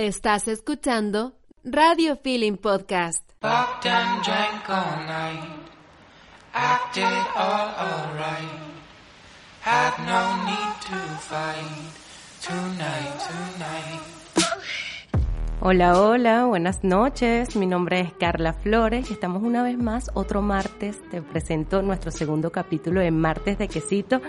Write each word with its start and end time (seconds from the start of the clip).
Estás 0.00 0.46
escuchando 0.46 1.32
Radio 1.64 2.16
Feeling 2.22 2.56
Podcast. 2.56 3.20
Fucked 3.40 3.86
and 3.86 4.22
drank 4.22 4.70
all 4.70 4.96
night. 5.08 5.42
Acted 6.54 7.02
all 7.34 7.74
alright. 7.74 8.60
Had 9.60 9.98
no 10.06 10.44
need 10.44 10.80
to 10.82 11.18
fight. 11.18 11.90
Tonight, 12.40 13.18
tonight. 13.26 14.84
Hola, 15.60 16.00
hola, 16.00 16.44
buenas 16.44 16.84
noches. 16.84 17.56
Mi 17.56 17.66
nombre 17.66 17.98
es 17.98 18.12
Carla 18.12 18.52
Flores 18.52 19.10
y 19.10 19.14
estamos 19.14 19.42
una 19.42 19.64
vez 19.64 19.76
más, 19.76 20.08
otro 20.14 20.40
martes. 20.40 21.02
Te 21.10 21.20
presento 21.20 21.82
nuestro 21.82 22.12
segundo 22.12 22.52
capítulo 22.52 23.00
de 23.00 23.10
Martes 23.10 23.58
de 23.58 23.66
Quesito 23.66 24.20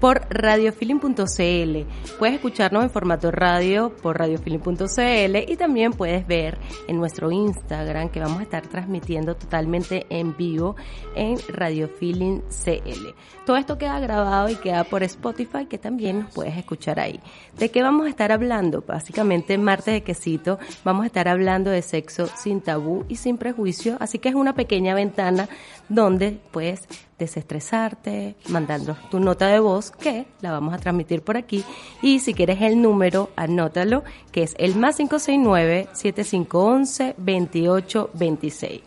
por 0.00 0.22
radiofeeling.cl. 0.28 1.86
Puedes 2.18 2.34
escucharnos 2.34 2.82
en 2.82 2.90
formato 2.90 3.30
radio 3.30 3.94
por 4.02 4.18
radiofeeling.cl 4.18 5.36
y 5.52 5.56
también 5.56 5.92
puedes 5.92 6.26
ver 6.26 6.58
en 6.88 6.96
nuestro 6.96 7.30
Instagram 7.30 8.08
que 8.08 8.18
vamos 8.18 8.40
a 8.40 8.42
estar 8.42 8.66
transmitiendo 8.66 9.36
totalmente 9.36 10.04
en 10.10 10.36
vivo 10.36 10.74
en 11.14 11.38
radiofeeling.cl. 11.46 13.06
Todo 13.46 13.56
esto 13.56 13.78
queda 13.78 14.00
grabado 14.00 14.48
y 14.48 14.56
queda 14.56 14.82
por 14.82 15.04
Spotify 15.04 15.66
que 15.66 15.78
también 15.78 16.22
nos 16.22 16.34
puedes 16.34 16.56
escuchar 16.56 16.98
ahí. 16.98 17.20
¿De 17.56 17.70
qué 17.70 17.82
vamos 17.82 18.06
a 18.06 18.08
estar 18.08 18.32
hablando? 18.32 18.82
Básicamente 18.84 19.56
Martes 19.58 19.94
de 19.94 20.02
Quesito 20.02 20.58
vamos 20.84 21.04
a 21.04 21.06
estar 21.06 21.28
hablando 21.28 21.70
de 21.70 21.82
sexo 21.82 22.28
sin 22.36 22.60
tabú 22.60 23.04
y 23.08 23.16
sin 23.16 23.38
prejuicio, 23.38 23.96
así 24.00 24.18
que 24.18 24.28
es 24.28 24.34
una 24.34 24.54
pequeña 24.54 24.94
ventana 24.94 25.48
donde 25.88 26.38
puedes 26.50 26.88
desestresarte, 27.18 28.34
mandando 28.48 28.96
tu 29.10 29.20
nota 29.20 29.46
de 29.48 29.60
voz 29.60 29.90
que 29.90 30.26
la 30.40 30.50
vamos 30.50 30.74
a 30.74 30.78
transmitir 30.78 31.22
por 31.22 31.36
aquí 31.36 31.64
y 32.02 32.18
si 32.18 32.34
quieres 32.34 32.60
el 32.62 32.82
número, 32.82 33.30
anótalo, 33.36 34.02
que 34.32 34.42
es 34.42 34.54
el 34.58 34.74
más 34.74 34.96
569 34.96 35.88
7511 35.92 37.14
2826. 37.16 38.82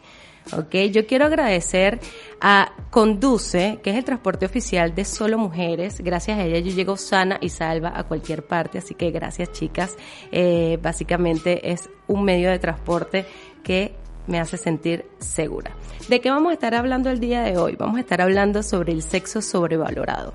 Ok, 0.54 0.76
yo 0.92 1.08
quiero 1.08 1.26
agradecer 1.26 2.00
a 2.40 2.72
Conduce, 2.92 3.80
que 3.84 3.90
es 3.90 3.98
el 3.98 4.04
transporte 4.04 4.46
oficial 4.46 4.94
de 4.94 5.04
solo 5.04 5.38
mujeres. 5.38 6.00
Gracias 6.02 6.38
a 6.38 6.44
ella 6.44 6.60
yo 6.60 6.72
llego 6.76 6.98
sana 6.98 7.38
y 7.42 7.50
salva 7.50 7.94
a 7.96 8.04
cualquier 8.04 8.46
parte, 8.46 8.78
así 8.78 8.94
que 8.94 9.12
gracias 9.12 9.52
chicas. 9.52 9.98
Eh, 10.32 10.78
básicamente 10.82 11.72
es 11.72 11.90
un 12.08 12.24
medio 12.24 12.52
de 12.52 12.60
transporte 12.60 13.26
que 13.64 13.96
me 14.28 14.40
hace 14.40 14.58
sentir 14.58 15.06
segura. 15.20 15.72
¿De 16.08 16.22
qué 16.22 16.30
vamos 16.30 16.52
a 16.52 16.54
estar 16.54 16.76
hablando 16.76 17.10
el 17.10 17.20
día 17.20 17.42
de 17.42 17.58
hoy? 17.58 17.76
Vamos 17.76 17.98
a 17.98 18.02
estar 18.02 18.22
hablando 18.22 18.64
sobre 18.64 18.94
el 18.94 19.02
sexo 19.02 19.42
sobrevalorado. 19.42 20.34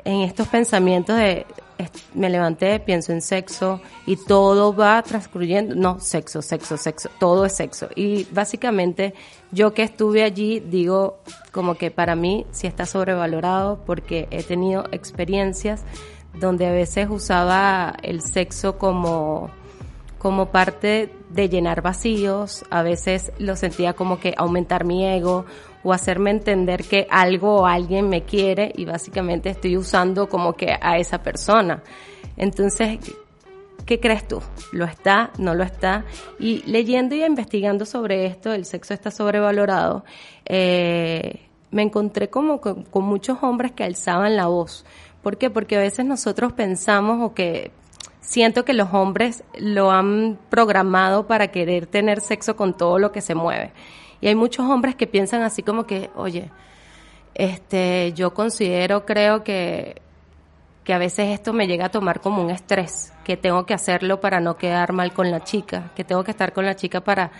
en 0.05 0.21
estos 0.21 0.47
pensamientos 0.47 1.17
de 1.17 1.45
me 2.13 2.29
levanté, 2.29 2.79
pienso 2.79 3.11
en 3.11 3.21
sexo 3.21 3.81
y 4.05 4.15
todo 4.15 4.73
va 4.73 5.01
transcurriendo, 5.03 5.75
no, 5.75 5.99
sexo, 5.99 6.41
sexo, 6.41 6.77
sexo, 6.77 7.09
todo 7.19 7.45
es 7.45 7.53
sexo. 7.53 7.89
Y 7.95 8.25
básicamente 8.31 9.13
yo 9.51 9.73
que 9.73 9.83
estuve 9.83 10.23
allí 10.23 10.61
digo 10.61 11.19
como 11.51 11.75
que 11.75 11.91
para 11.91 12.15
mí 12.15 12.45
sí 12.51 12.67
está 12.67 12.85
sobrevalorado 12.85 13.83
porque 13.85 14.27
he 14.31 14.43
tenido 14.43 14.85
experiencias 14.91 15.83
donde 16.33 16.67
a 16.67 16.71
veces 16.71 17.07
usaba 17.09 17.95
el 18.01 18.21
sexo 18.21 18.77
como 18.77 19.49
como 20.17 20.47
parte 20.47 21.13
de 21.29 21.49
llenar 21.49 21.83
vacíos, 21.83 22.65
a 22.71 22.81
veces 22.81 23.31
lo 23.37 23.55
sentía 23.55 23.93
como 23.93 24.19
que 24.19 24.33
aumentar 24.37 24.83
mi 24.83 25.05
ego 25.05 25.45
o 25.85 25.93
hacerme 25.93 26.31
entender 26.31 26.83
que 26.83 27.05
algo 27.11 27.61
o 27.61 27.65
alguien 27.67 28.09
me 28.09 28.23
quiere 28.23 28.73
y 28.75 28.85
básicamente 28.85 29.51
estoy 29.51 29.77
usando 29.77 30.27
como 30.27 30.53
que 30.53 30.75
a 30.81 30.97
esa 30.97 31.21
persona. 31.21 31.83
Entonces, 32.37 32.97
¿qué 33.85 33.99
crees 33.99 34.27
tú? 34.27 34.41
¿Lo 34.71 34.85
está? 34.85 35.29
¿No 35.37 35.53
lo 35.53 35.63
está? 35.63 36.03
Y 36.39 36.63
leyendo 36.63 37.13
y 37.13 37.23
investigando 37.23 37.85
sobre 37.85 38.25
esto, 38.25 38.51
el 38.51 38.65
sexo 38.65 38.95
está 38.95 39.11
sobrevalorado, 39.11 40.03
eh, 40.45 41.41
me 41.69 41.83
encontré 41.83 42.31
como 42.31 42.59
con, 42.59 42.83
con 42.85 43.03
muchos 43.03 43.37
hombres 43.43 43.71
que 43.71 43.83
alzaban 43.83 44.35
la 44.35 44.47
voz. 44.47 44.85
¿Por 45.21 45.37
qué? 45.37 45.51
Porque 45.51 45.75
a 45.75 45.79
veces 45.79 46.03
nosotros 46.03 46.51
pensamos 46.53 47.21
o 47.21 47.35
que 47.35 47.71
siento 48.21 48.65
que 48.65 48.73
los 48.73 48.91
hombres 48.91 49.43
lo 49.59 49.91
han 49.91 50.39
programado 50.49 51.27
para 51.27 51.49
querer 51.49 51.85
tener 51.85 52.21
sexo 52.21 52.55
con 52.55 52.75
todo 52.75 52.97
lo 52.97 53.11
que 53.11 53.21
se 53.21 53.35
mueve. 53.35 53.71
Y 54.21 54.27
hay 54.27 54.35
muchos 54.35 54.65
hombres 54.65 54.95
que 54.95 55.07
piensan 55.07 55.41
así 55.41 55.63
como 55.63 55.85
que, 55.85 56.09
oye, 56.15 56.51
este, 57.33 58.13
yo 58.13 58.33
considero, 58.33 59.05
creo 59.05 59.43
que, 59.43 60.01
que 60.83 60.93
a 60.93 60.97
veces 60.97 61.33
esto 61.33 61.51
me 61.51 61.67
llega 61.67 61.85
a 61.85 61.89
tomar 61.89 62.21
como 62.21 62.41
un 62.41 62.49
estrés, 62.49 63.11
que 63.23 63.37
tengo 63.37 63.65
que 63.65 63.73
hacerlo 63.73 64.21
para 64.21 64.39
no 64.39 64.55
quedar 64.55 64.93
mal 64.93 65.13
con 65.13 65.31
la 65.31 65.43
chica, 65.43 65.91
que 65.95 66.03
tengo 66.03 66.23
que 66.23 66.31
estar 66.31 66.53
con 66.53 66.65
la 66.65 66.75
chica 66.75 67.01
para, 67.01 67.31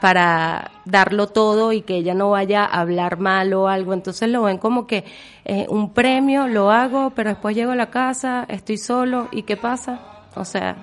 para 0.00 0.72
darlo 0.84 1.28
todo 1.28 1.72
y 1.72 1.82
que 1.82 1.96
ella 1.96 2.14
no 2.14 2.30
vaya 2.30 2.64
a 2.64 2.80
hablar 2.80 3.18
mal 3.18 3.52
o 3.54 3.68
algo. 3.68 3.92
Entonces 3.92 4.28
lo 4.28 4.42
ven 4.42 4.58
como 4.58 4.86
que 4.86 5.04
eh, 5.44 5.66
un 5.68 5.92
premio, 5.92 6.48
lo 6.48 6.70
hago, 6.70 7.10
pero 7.10 7.30
después 7.30 7.54
llego 7.54 7.72
a 7.72 7.76
la 7.76 7.90
casa, 7.90 8.46
estoy 8.48 8.78
solo 8.78 9.28
y 9.30 9.42
¿qué 9.42 9.56
pasa? 9.56 10.00
O 10.34 10.44
sea, 10.44 10.76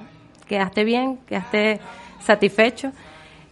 quedaste 0.47 0.83
bien, 0.83 1.17
quedaste 1.27 1.79
satisfecho. 2.21 2.91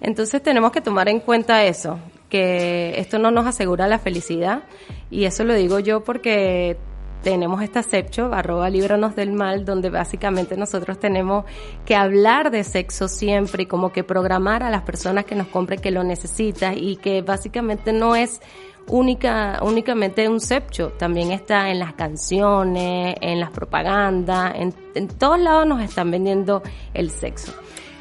Entonces 0.01 0.41
tenemos 0.41 0.71
que 0.71 0.81
tomar 0.81 1.07
en 1.09 1.19
cuenta 1.19 1.63
eso, 1.63 1.99
que 2.29 2.99
esto 2.99 3.19
no 3.19 3.31
nos 3.31 3.45
asegura 3.45 3.87
la 3.87 3.99
felicidad 3.99 4.63
y 5.09 5.25
eso 5.25 5.43
lo 5.43 5.53
digo 5.53 5.79
yo 5.79 6.03
porque 6.03 6.77
tenemos 7.21 7.61
esta 7.61 7.83
sepcho, 7.83 8.33
arroba 8.33 8.69
líbranos 8.69 9.15
del 9.15 9.31
mal, 9.31 9.63
donde 9.63 9.89
básicamente 9.89 10.57
nosotros 10.57 10.99
tenemos 10.99 11.45
que 11.85 11.95
hablar 11.95 12.49
de 12.49 12.63
sexo 12.63 13.07
siempre 13.07 13.63
y 13.63 13.65
como 13.67 13.91
que 13.91 14.03
programar 14.03 14.63
a 14.63 14.71
las 14.71 14.81
personas 14.81 15.25
que 15.25 15.35
nos 15.35 15.47
compren 15.47 15.79
que 15.79 15.91
lo 15.91 16.03
necesitan 16.03 16.75
y 16.75 16.95
que 16.95 17.21
básicamente 17.21 17.93
no 17.93 18.15
es 18.15 18.41
única, 18.87 19.59
únicamente 19.61 20.27
un 20.27 20.39
sepcho, 20.39 20.89
también 20.93 21.31
está 21.31 21.69
en 21.69 21.77
las 21.77 21.93
canciones, 21.93 23.15
en 23.21 23.39
las 23.39 23.51
propagandas, 23.51 24.53
en, 24.55 24.73
en 24.95 25.07
todos 25.07 25.39
lados 25.39 25.67
nos 25.67 25.81
están 25.81 26.09
vendiendo 26.09 26.63
el 26.93 27.11
sexo. 27.11 27.53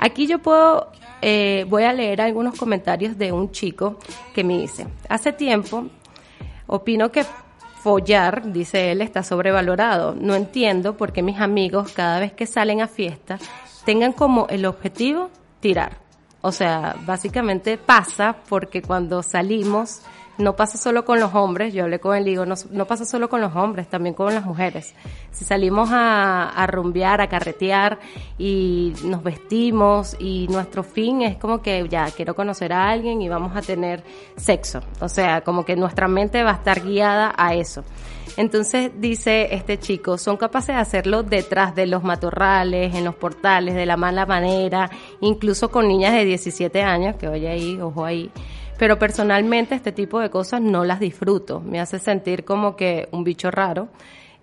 Aquí 0.03 0.27
yo 0.27 0.39
puedo 0.39 0.91
eh, 1.21 1.67
voy 1.69 1.83
a 1.83 1.93
leer 1.93 2.23
algunos 2.23 2.57
comentarios 2.59 3.19
de 3.19 3.33
un 3.33 3.53
chico 3.53 3.99
que 4.35 4.43
me 4.43 4.57
dice, 4.57 4.87
hace 5.09 5.33
tiempo 5.33 5.85
opino 6.67 7.13
que 7.13 7.25
follar, 7.83 8.51
dice 8.51 8.93
él, 8.93 9.03
está 9.03 9.23
sobrevalorado. 9.23 10.15
No 10.15 10.35
entiendo 10.35 10.97
por 10.97 11.13
qué 11.13 11.23
mis 11.23 11.39
amigos 11.39 11.93
cada 11.93 12.19
vez 12.19 12.33
que 12.33 12.47
salen 12.47 12.81
a 12.81 12.89
fiesta 12.89 13.39
tengan 13.85 14.13
como 14.13 14.47
el 14.49 14.65
objetivo 14.65 15.31
tirar. 15.61 15.99
O 16.41 16.53
sea, 16.53 16.97
básicamente 17.05 17.77
pasa 17.77 18.37
porque 18.49 18.81
cuando 18.81 19.23
salimos 19.23 20.01
no 20.41 20.57
pasa 20.57 20.79
solo 20.79 21.05
con 21.05 21.21
los 21.21 21.35
hombres, 21.35 21.73
yo 21.73 21.85
hablé 21.85 22.01
con 22.01 22.17
él 22.17 22.27
y 22.27 22.31
digo, 22.31 22.45
no, 22.47 22.85
pasa 22.87 23.05
solo 23.05 23.29
con 23.29 23.41
los 23.41 23.55
hombres, 23.55 23.89
también 23.89 24.15
con 24.15 24.35
las 24.35 24.45
mujeres. 24.45 24.95
Si 25.31 25.45
salimos 25.45 25.91
a, 25.93 26.49
a 26.51 26.67
rumbear, 26.67 27.21
a 27.21 27.29
carretear 27.29 27.99
y 28.39 28.93
nos 29.05 29.23
vestimos 29.23 30.17
y 30.19 30.49
nuestro 30.49 30.83
fin 30.83 31.23
es 31.23 31.37
como 31.37 31.63
que 31.63 31.87
ya 31.89 32.11
quiero 32.11 32.35
conocer 32.35 32.73
a 32.73 32.91
alguien 32.91 33.23
y 33.23 33.29
vamos 33.29 33.57
a 33.57 33.63
tener 33.63 34.03
sexo. 34.37 34.81
O 35.01 35.09
sea, 35.09 35.43
como 35.43 35.65
que 35.65 35.77
nuestra 35.77 36.09
mente 36.09 36.43
va 36.43 36.51
a 36.51 36.55
estar 36.55 36.83
guiada 36.83 37.35
a 37.37 37.55
eso. 37.55 37.85
Entonces 38.37 38.93
dice 38.99 39.55
este 39.55 39.79
chico, 39.79 40.17
son 40.17 40.37
capaces 40.37 40.75
de 40.75 40.81
hacerlo 40.81 41.23
detrás 41.23 41.75
de 41.75 41.87
los 41.87 42.03
matorrales, 42.03 42.95
en 42.95 43.05
los 43.05 43.15
portales, 43.15 43.75
de 43.75 43.87
la 43.87 43.97
mala 43.97 44.25
manera, 44.27 44.91
incluso 45.21 45.71
con 45.71 45.89
niñas 45.89 46.15
de 46.15 46.25
17 46.25 46.83
años, 46.83 47.17
que 47.17 47.29
oye 47.29 47.49
ahí, 47.49 47.81
ojo 47.81 48.05
ahí, 48.05 48.31
Pero 48.81 48.99
personalmente 48.99 49.75
este 49.75 49.93
tipo 49.93 50.21
de 50.21 50.31
cosas 50.31 50.63
no 50.63 50.87
las 50.87 51.01
disfruto, 51.01 51.61
me 51.61 51.81
hace 51.81 51.99
sentir 51.99 52.47
como 52.47 52.77
que 52.77 53.11
un 53.13 53.25
bicho 53.25 53.51
raro 53.51 53.89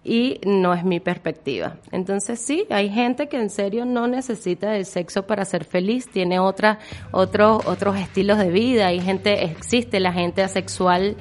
y 0.03 0.39
no 0.45 0.75
es 0.75 0.83
mi 0.83 0.99
perspectiva. 0.99 1.77
Entonces 1.91 2.39
sí, 2.39 2.67
hay 2.69 2.91
gente 2.91 3.29
que 3.29 3.41
en 3.41 3.49
serio 3.49 3.83
no 3.83 4.07
necesita 4.07 4.77
el 4.77 4.85
sexo 4.85 5.25
para 5.25 5.43
ser 5.43 5.63
feliz, 5.63 6.07
tiene 6.07 6.39
otra, 6.39 6.77
otros 7.11 7.65
otros 7.65 7.97
estilos 7.97 8.37
de 8.37 8.51
vida, 8.51 8.85
hay 8.85 9.01
gente, 9.01 9.43
existe 9.43 9.99
la 9.99 10.13
gente 10.13 10.43
asexual 10.43 11.17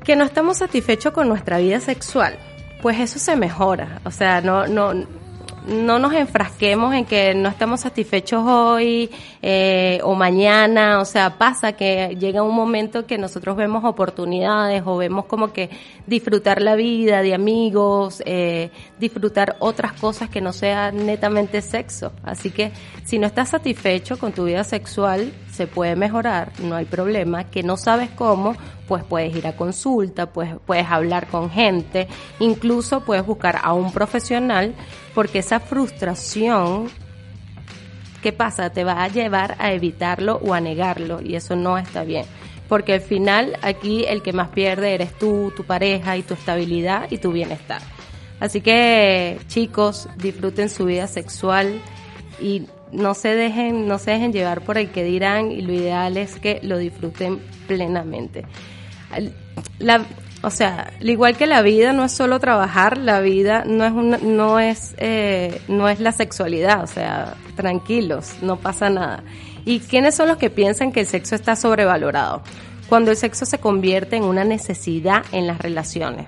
Que 0.01 0.15
no 0.15 0.23
estamos 0.23 0.59
satisfechos 0.59 1.12
con 1.12 1.27
nuestra 1.27 1.57
vida 1.57 1.81
sexual. 1.81 2.39
Pues 2.81 3.01
eso 3.01 3.19
se 3.19 3.35
mejora. 3.35 4.00
O 4.06 4.12
sea, 4.12 4.39
no, 4.39 4.65
no, 4.65 4.94
no 4.94 6.00
nos 6.00 6.13
enfrasquemos 6.13 6.94
en 6.94 7.03
que 7.03 7.35
no 7.35 7.50
estamos 7.50 7.81
satisfechos 7.81 8.45
hoy 8.45 9.11
eh, 9.47 10.00
o 10.03 10.15
mañana, 10.15 11.00
o 11.00 11.06
sea, 11.06 11.38
pasa 11.38 11.74
que 11.74 12.18
llega 12.19 12.42
un 12.42 12.56
momento 12.56 13.06
que 13.06 13.19
nosotros 13.19 13.56
vemos 13.56 13.86
oportunidades 13.86 14.81
o 14.83 14.97
vemos 14.97 15.25
como 15.25 15.53
que 15.53 15.69
disfrutar 16.07 16.63
la 16.63 16.74
vida 16.74 17.21
de 17.21 17.36
amigos, 17.36 18.24
eh, 18.25 18.71
disfrutar 19.00 19.56
otras 19.59 19.94
cosas 19.94 20.31
que 20.31 20.42
no 20.42 20.51
sean 20.51 21.06
netamente 21.06 21.62
sexo. 21.62 22.12
Así 22.24 22.50
que 22.50 22.71
si 23.03 23.19
no 23.19 23.27
estás 23.27 23.50
satisfecho 23.50 24.18
con 24.18 24.31
tu 24.31 24.45
vida 24.45 24.63
sexual, 24.63 25.31
se 25.51 25.68
puede 25.68 25.95
mejorar, 25.95 26.51
no 26.63 26.75
hay 26.75 26.86
problema, 26.86 27.44
que 27.44 27.62
no 27.62 27.77
sabes 27.77 28.09
cómo, 28.09 28.56
pues 28.88 29.03
puedes 29.03 29.36
ir 29.36 29.45
a 29.45 29.56
consulta, 29.56 30.25
pues 30.25 30.56
puedes 30.65 30.88
hablar 30.88 31.27
con 31.27 31.51
gente, 31.51 32.07
incluso 32.39 33.01
puedes 33.01 33.24
buscar 33.24 33.59
a 33.62 33.74
un 33.74 33.92
profesional, 33.92 34.74
porque 35.13 35.38
esa 35.38 35.59
frustración, 35.59 36.89
¿qué 38.25 38.33
pasa? 38.33 38.72
Te 38.72 38.83
va 38.83 39.04
a 39.04 39.07
llevar 39.07 39.56
a 39.60 39.72
evitarlo 39.72 40.38
o 40.38 40.56
a 40.56 40.60
negarlo, 40.60 41.22
y 41.22 41.36
eso 41.36 41.56
no 41.56 41.77
está 41.77 42.04
bien. 42.04 42.25
Porque 42.68 42.94
al 42.94 43.01
final 43.01 43.56
aquí 43.62 44.04
el 44.07 44.24
que 44.24 44.33
más 44.33 44.50
pierde 44.50 44.95
eres 44.95 45.13
tú, 45.13 45.54
tu 45.56 45.63
pareja 45.63 46.18
y 46.18 46.24
tu 46.24 46.33
estabilidad 46.33 47.06
y 47.12 47.19
tu 47.19 47.31
bienestar. 47.31 47.83
Así 48.39 48.62
que 48.62 49.38
chicos, 49.45 50.10
disfruten 50.18 50.69
su 50.69 50.86
vida 50.86 51.06
sexual 51.06 51.80
y 52.42 52.63
no 52.92 53.13
se 53.13 53.36
dejen, 53.36 53.88
no 53.88 54.00
se 54.00 54.10
dejen 54.10 54.33
llevar 54.33 54.62
por 54.62 54.80
el 54.80 54.89
que 54.89 55.04
dirán 55.04 55.51
y 55.51 55.62
lo 55.62 55.74
ideal 55.74 56.18
es 56.18 56.39
que 56.39 56.60
lo 56.63 56.80
disfruten 56.80 57.39
plenamente. 57.68 58.44
O 60.45 60.51
sea, 60.51 60.94
al 61.01 61.09
igual 61.09 61.36
que 61.36 61.47
la 61.47 61.63
vida 61.63 61.92
no 61.92 62.06
es 62.06 62.12
solo 62.12 62.39
trabajar, 62.39 63.00
la 63.00 63.19
vida 63.19 63.63
no 63.65 63.83
es 63.83 63.92
una, 63.92 64.18
no 64.19 64.59
es 64.59 64.94
eh, 65.00 65.59
no 65.68 65.89
es 65.89 66.00
la 66.00 66.12
sexualidad, 66.12 66.83
o 66.83 66.88
sea, 66.88 67.33
tranquilos, 67.56 68.36
no 68.44 68.57
pasa 68.57 68.92
nada. 68.92 69.24
¿Y 69.65 69.80
quiénes 69.80 70.13
son 70.13 70.27
los 70.27 70.38
que 70.38 70.51
piensan 70.51 70.92
que 70.92 71.00
el 71.00 71.07
sexo 71.07 71.33
está 71.33 71.56
sobrevalorado? 71.56 72.44
Cuando 72.88 73.09
el 73.09 73.18
sexo 73.18 73.47
se 73.47 73.57
convierte 73.57 74.18
en 74.18 74.24
una 74.24 74.44
necesidad 74.44 75.24
en 75.31 75.47
las 75.47 75.57
relaciones. 75.57 76.27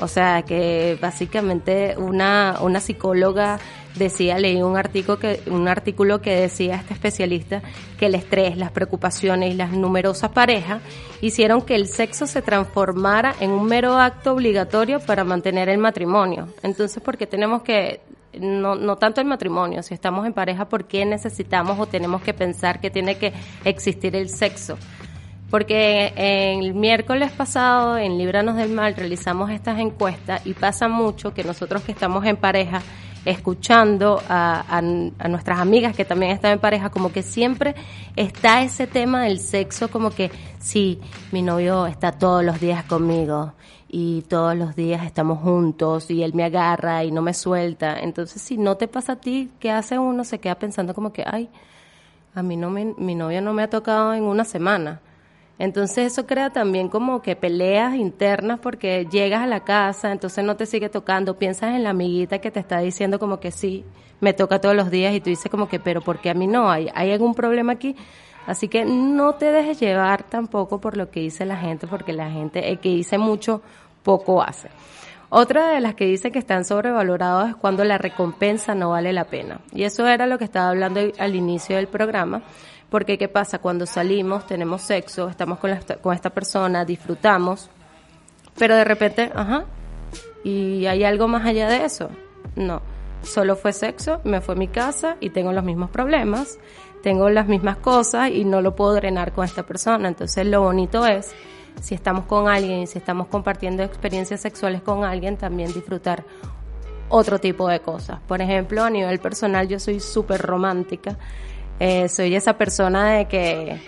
O 0.00 0.08
sea, 0.08 0.42
que 0.42 0.98
básicamente 1.00 1.94
una, 1.96 2.56
una 2.60 2.80
psicóloga 2.80 3.60
decía, 3.94 4.38
leí 4.38 4.62
un 4.62 4.76
artículo 4.76 5.18
que, 5.18 5.40
un 5.46 5.68
artículo 5.68 6.20
que 6.20 6.34
decía 6.34 6.76
este 6.76 6.94
especialista 6.94 7.62
que 7.98 8.06
el 8.06 8.14
estrés, 8.14 8.56
las 8.56 8.70
preocupaciones 8.70 9.52
y 9.52 9.56
las 9.56 9.72
numerosas 9.72 10.30
parejas 10.30 10.82
hicieron 11.20 11.62
que 11.62 11.74
el 11.74 11.86
sexo 11.86 12.26
se 12.26 12.42
transformara 12.42 13.34
en 13.40 13.50
un 13.50 13.66
mero 13.66 13.98
acto 13.98 14.32
obligatorio 14.32 15.00
para 15.00 15.24
mantener 15.24 15.68
el 15.68 15.78
matrimonio. 15.78 16.48
Entonces, 16.62 17.02
porque 17.02 17.26
tenemos 17.26 17.62
que 17.62 18.00
no, 18.40 18.74
no 18.74 18.96
tanto 18.96 19.20
el 19.20 19.26
matrimonio, 19.26 19.82
si 19.82 19.94
estamos 19.94 20.26
en 20.26 20.32
pareja, 20.32 20.66
¿por 20.68 20.86
qué 20.86 21.04
necesitamos 21.04 21.78
o 21.78 21.86
tenemos 21.86 22.22
que 22.22 22.32
pensar 22.32 22.80
que 22.80 22.90
tiene 22.90 23.16
que 23.18 23.32
existir 23.64 24.16
el 24.16 24.30
sexo? 24.30 24.78
Porque 25.50 26.14
el 26.16 26.72
miércoles 26.72 27.30
pasado 27.30 27.98
en 27.98 28.16
Libranos 28.16 28.56
del 28.56 28.70
Mal 28.70 28.96
realizamos 28.96 29.50
estas 29.50 29.78
encuestas 29.80 30.40
y 30.46 30.54
pasa 30.54 30.88
mucho 30.88 31.34
que 31.34 31.44
nosotros 31.44 31.82
que 31.82 31.92
estamos 31.92 32.24
en 32.24 32.38
pareja 32.38 32.80
escuchando 33.24 34.20
a, 34.28 34.64
a, 34.68 35.28
nuestras 35.28 35.60
amigas 35.60 35.94
que 35.94 36.04
también 36.04 36.32
están 36.32 36.52
en 36.52 36.58
pareja, 36.58 36.90
como 36.90 37.12
que 37.12 37.22
siempre 37.22 37.74
está 38.16 38.62
ese 38.62 38.86
tema 38.86 39.24
del 39.24 39.38
sexo, 39.38 39.88
como 39.90 40.10
que 40.10 40.30
sí, 40.58 41.00
mi 41.30 41.42
novio 41.42 41.86
está 41.86 42.12
todos 42.12 42.44
los 42.44 42.60
días 42.60 42.84
conmigo 42.84 43.52
y 43.88 44.22
todos 44.22 44.56
los 44.56 44.74
días 44.74 45.04
estamos 45.04 45.38
juntos 45.40 46.10
y 46.10 46.22
él 46.22 46.34
me 46.34 46.44
agarra 46.44 47.04
y 47.04 47.12
no 47.12 47.22
me 47.22 47.34
suelta. 47.34 48.00
Entonces, 48.00 48.40
si 48.42 48.56
no 48.56 48.76
te 48.76 48.88
pasa 48.88 49.12
a 49.12 49.16
ti, 49.16 49.50
¿qué 49.60 49.70
hace 49.70 49.98
uno? 49.98 50.24
Se 50.24 50.38
queda 50.38 50.56
pensando 50.56 50.94
como 50.94 51.12
que, 51.12 51.24
ay, 51.26 51.48
a 52.34 52.42
mí 52.42 52.56
no 52.56 52.70
me, 52.70 52.94
mi 52.96 53.14
novio 53.14 53.42
no 53.42 53.52
me 53.52 53.62
ha 53.62 53.70
tocado 53.70 54.14
en 54.14 54.24
una 54.24 54.44
semana 54.44 55.00
entonces 55.62 56.10
eso 56.12 56.26
crea 56.26 56.50
también 56.50 56.88
como 56.88 57.22
que 57.22 57.36
peleas 57.36 57.94
internas 57.94 58.58
porque 58.58 59.06
llegas 59.08 59.42
a 59.42 59.46
la 59.46 59.60
casa, 59.60 60.10
entonces 60.10 60.44
no 60.44 60.56
te 60.56 60.66
sigue 60.66 60.88
tocando, 60.88 61.38
piensas 61.38 61.76
en 61.76 61.84
la 61.84 61.90
amiguita 61.90 62.40
que 62.40 62.50
te 62.50 62.58
está 62.58 62.80
diciendo 62.80 63.20
como 63.20 63.38
que 63.38 63.52
sí, 63.52 63.84
me 64.18 64.32
toca 64.32 64.60
todos 64.60 64.74
los 64.74 64.90
días 64.90 65.14
y 65.14 65.20
tú 65.20 65.30
dices 65.30 65.48
como 65.48 65.68
que, 65.68 65.78
pero 65.78 66.00
¿por 66.00 66.18
qué 66.18 66.30
a 66.30 66.34
mí 66.34 66.48
no? 66.48 66.68
¿Hay, 66.68 66.88
hay 66.96 67.12
algún 67.12 67.36
problema 67.36 67.74
aquí? 67.74 67.94
Así 68.44 68.66
que 68.66 68.84
no 68.84 69.34
te 69.34 69.52
dejes 69.52 69.78
llevar 69.78 70.24
tampoco 70.24 70.80
por 70.80 70.96
lo 70.96 71.12
que 71.12 71.20
dice 71.20 71.46
la 71.46 71.56
gente, 71.56 71.86
porque 71.86 72.12
la 72.12 72.28
gente, 72.28 72.68
el 72.68 72.80
que 72.80 72.88
dice 72.88 73.16
mucho, 73.16 73.62
poco 74.02 74.42
hace. 74.42 74.68
Otra 75.28 75.68
de 75.68 75.80
las 75.80 75.94
que 75.94 76.06
dice 76.06 76.32
que 76.32 76.40
están 76.40 76.64
sobrevalorados 76.64 77.50
es 77.50 77.54
cuando 77.54 77.84
la 77.84 77.98
recompensa 77.98 78.74
no 78.74 78.90
vale 78.90 79.12
la 79.12 79.26
pena. 79.26 79.60
Y 79.70 79.84
eso 79.84 80.08
era 80.08 80.26
lo 80.26 80.38
que 80.38 80.44
estaba 80.44 80.70
hablando 80.70 81.00
al 81.20 81.36
inicio 81.36 81.76
del 81.76 81.86
programa 81.86 82.42
porque 82.92 83.16
¿qué 83.16 83.26
pasa? 83.26 83.58
Cuando 83.58 83.86
salimos, 83.86 84.46
tenemos 84.46 84.82
sexo, 84.82 85.30
estamos 85.30 85.58
con, 85.58 85.70
esta 85.70 86.30
persona, 86.30 86.84
disfrutamos, 86.84 87.70
pero 88.58 88.76
de 88.76 88.84
repente, 88.84 89.32
ajá, 89.34 89.64
¿y 90.44 90.84
hay 90.84 91.02
algo 91.02 91.26
más 91.26 91.46
allá 91.46 91.70
de 91.70 91.86
eso? 91.86 92.10
No, 92.54 92.82
solo 93.22 93.56
fue 93.56 93.72
sexo, 93.72 94.20
me 94.24 94.42
fue 94.42 94.56
a 94.56 94.58
mi 94.58 94.68
casa 94.68 95.16
y 95.20 95.30
tengo 95.30 95.54
los 95.54 95.64
mismos 95.64 95.88
problemas, 95.88 96.58
tengo 97.02 97.30
las 97.30 97.48
mismas 97.48 97.78
cosas 97.78 98.28
y 98.28 98.44
no 98.44 98.60
lo 98.60 98.76
puedo 98.76 98.92
drenar 98.92 99.32
con 99.32 99.46
esta 99.46 99.62
persona. 99.62 100.08
Entonces 100.08 100.44
lo 100.44 100.60
bonito 100.60 101.06
es, 101.06 101.32
si 101.80 101.94
estamos 101.94 102.26
con 102.26 102.46
alguien 102.46 102.80
y 102.80 102.86
si 102.86 102.98
estamos 102.98 103.26
compartiendo 103.28 103.82
experiencias 103.84 104.42
sexuales 104.42 104.82
con 104.82 105.02
alguien, 105.02 105.38
también 105.38 105.72
disfrutar 105.72 106.24
otro 107.08 107.38
tipo 107.38 107.68
de 107.68 107.80
cosas. 107.80 108.20
Por 108.28 108.42
ejemplo, 108.42 108.84
a 108.84 108.90
nivel 108.90 109.18
personal 109.18 109.66
yo 109.66 109.78
soy 109.78 109.98
súper 109.98 110.42
romántica. 110.42 111.16
Eh, 111.80 112.08
soy 112.08 112.34
esa 112.34 112.56
persona 112.56 113.12
de 113.12 113.26
que 113.26 113.80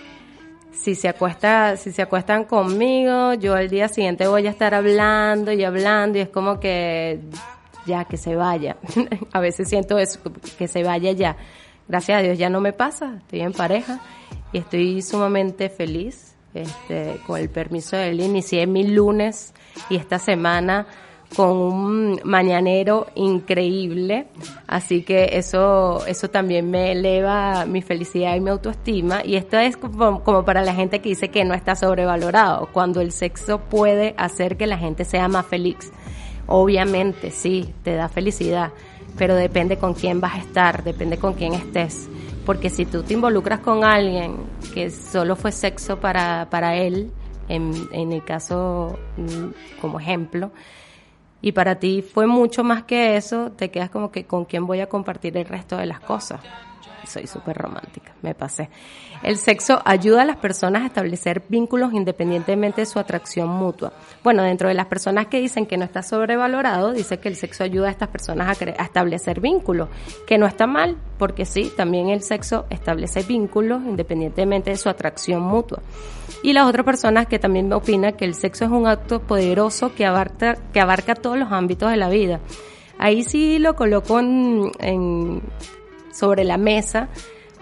si 0.71 0.95
se 0.95 1.07
acuesta, 1.07 1.77
si 1.77 1.91
se 1.91 2.01
acuestan 2.01 2.43
conmigo, 2.43 3.33
yo 3.33 3.55
al 3.55 3.69
día 3.69 3.87
siguiente 3.87 4.27
voy 4.27 4.45
a 4.47 4.49
estar 4.49 4.73
hablando 4.73 5.51
y 5.51 5.63
hablando 5.63 6.17
y 6.17 6.21
es 6.21 6.29
como 6.29 6.59
que 6.59 7.21
ya 7.85 8.05
que 8.05 8.17
se 8.17 8.35
vaya. 8.35 8.77
a 9.31 9.39
veces 9.39 9.69
siento 9.69 9.97
eso, 9.97 10.19
que 10.57 10.67
se 10.67 10.83
vaya 10.83 11.11
ya. 11.11 11.37
Gracias 11.87 12.19
a 12.19 12.21
Dios 12.21 12.37
ya 12.37 12.49
no 12.49 12.61
me 12.61 12.73
pasa, 12.73 13.15
estoy 13.17 13.41
en 13.41 13.53
pareja 13.53 13.99
y 14.51 14.59
estoy 14.59 15.01
sumamente 15.01 15.69
feliz. 15.69 16.33
Este, 16.53 17.17
con 17.27 17.37
el 17.37 17.49
permiso 17.49 17.97
de 17.97 18.11
él, 18.11 18.21
inicié 18.21 18.65
mi 18.65 18.87
lunes 18.87 19.53
y 19.89 19.97
esta 19.97 20.19
semana 20.19 20.87
con 21.35 21.49
un 21.49 22.21
mañanero 22.23 23.07
increíble, 23.15 24.27
así 24.67 25.03
que 25.03 25.31
eso, 25.33 26.05
eso 26.05 26.29
también 26.29 26.69
me 26.69 26.91
eleva 26.91 27.65
mi 27.65 27.81
felicidad 27.81 28.35
y 28.35 28.39
mi 28.39 28.49
autoestima, 28.49 29.25
y 29.25 29.35
esto 29.35 29.57
es 29.57 29.77
como, 29.77 30.45
para 30.45 30.61
la 30.61 30.73
gente 30.73 31.01
que 31.01 31.09
dice 31.09 31.29
que 31.29 31.43
no 31.43 31.53
está 31.53 31.75
sobrevalorado, 31.75 32.69
cuando 32.71 33.01
el 33.01 33.11
sexo 33.11 33.59
puede 33.59 34.13
hacer 34.17 34.57
que 34.57 34.67
la 34.67 34.77
gente 34.77 35.05
sea 35.05 35.27
más 35.27 35.45
feliz. 35.45 35.91
Obviamente, 36.47 37.31
sí, 37.31 37.73
te 37.83 37.95
da 37.95 38.07
felicidad, 38.07 38.71
pero 39.17 39.35
depende 39.35 39.77
con 39.77 39.93
quién 39.93 40.21
vas 40.21 40.35
a 40.35 40.39
estar, 40.39 40.83
depende 40.83 41.17
con 41.17 41.33
quién 41.33 41.53
estés. 41.53 42.07
Porque 42.45 42.69
si 42.69 42.85
tú 42.85 43.01
te 43.01 43.15
involucras 43.15 43.59
con 43.61 43.83
alguien 43.83 44.37
que 44.73 44.91
solo 44.91 45.35
fue 45.35 45.51
sexo 45.51 45.99
para, 45.99 46.47
para 46.51 46.75
él, 46.75 47.11
en, 47.49 47.73
en 47.91 48.11
el 48.11 48.23
caso 48.23 48.99
mm, 49.17 49.79
como 49.81 49.99
ejemplo, 49.99 50.51
y 51.45 51.51
para 51.51 51.75
ti 51.75 52.01
fue 52.01 52.25
mucho 52.25 52.63
más 52.63 52.85
que 52.85 53.15
eso, 53.17 53.51
te 53.51 53.69
quedas 53.69 53.91
como 53.91 54.11
que 54.11 54.25
con 54.25 54.45
quién 54.45 54.65
voy 54.65 54.79
a 54.79 54.89
compartir 54.89 55.37
el 55.37 55.45
resto 55.45 55.77
de 55.77 55.85
las 55.85 55.99
cosas. 55.99 56.41
Soy 57.07 57.27
súper 57.27 57.57
romántica, 57.57 58.13
me 58.21 58.33
pasé. 58.33 58.69
El 59.23 59.37
sexo 59.37 59.81
ayuda 59.85 60.23
a 60.23 60.25
las 60.25 60.37
personas 60.37 60.83
a 60.83 60.87
establecer 60.87 61.43
vínculos 61.47 61.93
independientemente 61.93 62.81
de 62.81 62.85
su 62.85 62.99
atracción 62.99 63.49
mutua. 63.49 63.93
Bueno, 64.23 64.43
dentro 64.43 64.67
de 64.67 64.73
las 64.73 64.87
personas 64.87 65.27
que 65.27 65.39
dicen 65.39 65.65
que 65.65 65.77
no 65.77 65.85
está 65.85 66.03
sobrevalorado, 66.03 66.91
dice 66.91 67.19
que 67.19 67.29
el 67.29 67.35
sexo 67.35 67.63
ayuda 67.63 67.87
a 67.87 67.91
estas 67.91 68.09
personas 68.09 68.59
a, 68.59 68.83
establecer 68.83 69.39
vínculos, 69.39 69.89
que 70.27 70.37
no 70.37 70.45
está 70.45 70.67
mal, 70.67 70.97
porque 71.17 71.45
sí, 71.45 71.71
también 71.75 72.09
el 72.09 72.21
sexo 72.21 72.65
establece 72.69 73.23
vínculos 73.23 73.83
independientemente 73.83 74.71
de 74.71 74.77
su 74.77 74.89
atracción 74.89 75.41
mutua. 75.41 75.81
Y 76.43 76.53
las 76.53 76.67
otras 76.67 76.85
personas 76.85 77.27
que 77.27 77.39
también 77.39 77.71
opinan 77.73 78.13
que 78.13 78.25
el 78.25 78.35
sexo 78.35 78.65
es 78.65 78.71
un 78.71 78.87
acto 78.87 79.21
poderoso 79.21 79.93
que 79.95 80.05
abarca, 80.05 80.57
que 80.73 80.79
abarca 80.79 81.15
todos 81.15 81.37
los 81.37 81.51
ámbitos 81.51 81.89
de 81.89 81.97
la 81.97 82.09
vida. 82.09 82.39
Ahí 82.97 83.23
sí 83.23 83.59
lo 83.59 83.75
coloco 83.75 84.19
en, 84.19 85.41
sobre 86.15 86.43
la 86.43 86.57
mesa 86.57 87.09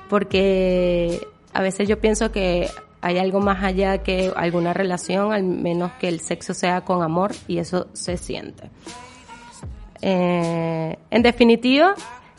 porque 0.10 1.28
a 1.54 1.62
veces 1.62 1.88
yo 1.88 2.00
pienso 2.00 2.32
que 2.32 2.70
hay 3.02 3.18
algo 3.18 3.40
más 3.40 3.64
allá 3.64 4.04
que 4.04 4.32
alguna 4.36 4.74
relación, 4.74 5.34
al 5.34 5.44
menos 5.44 5.92
que 6.00 6.08
el 6.08 6.20
sexo 6.20 6.54
sea 6.54 6.82
con 6.82 7.04
amor 7.04 7.32
y 7.48 7.58
eso 7.58 7.88
se 7.94 8.18
siente. 8.18 8.70
Eh, 10.02 10.98
en 11.10 11.22
definitiva, 11.22 11.96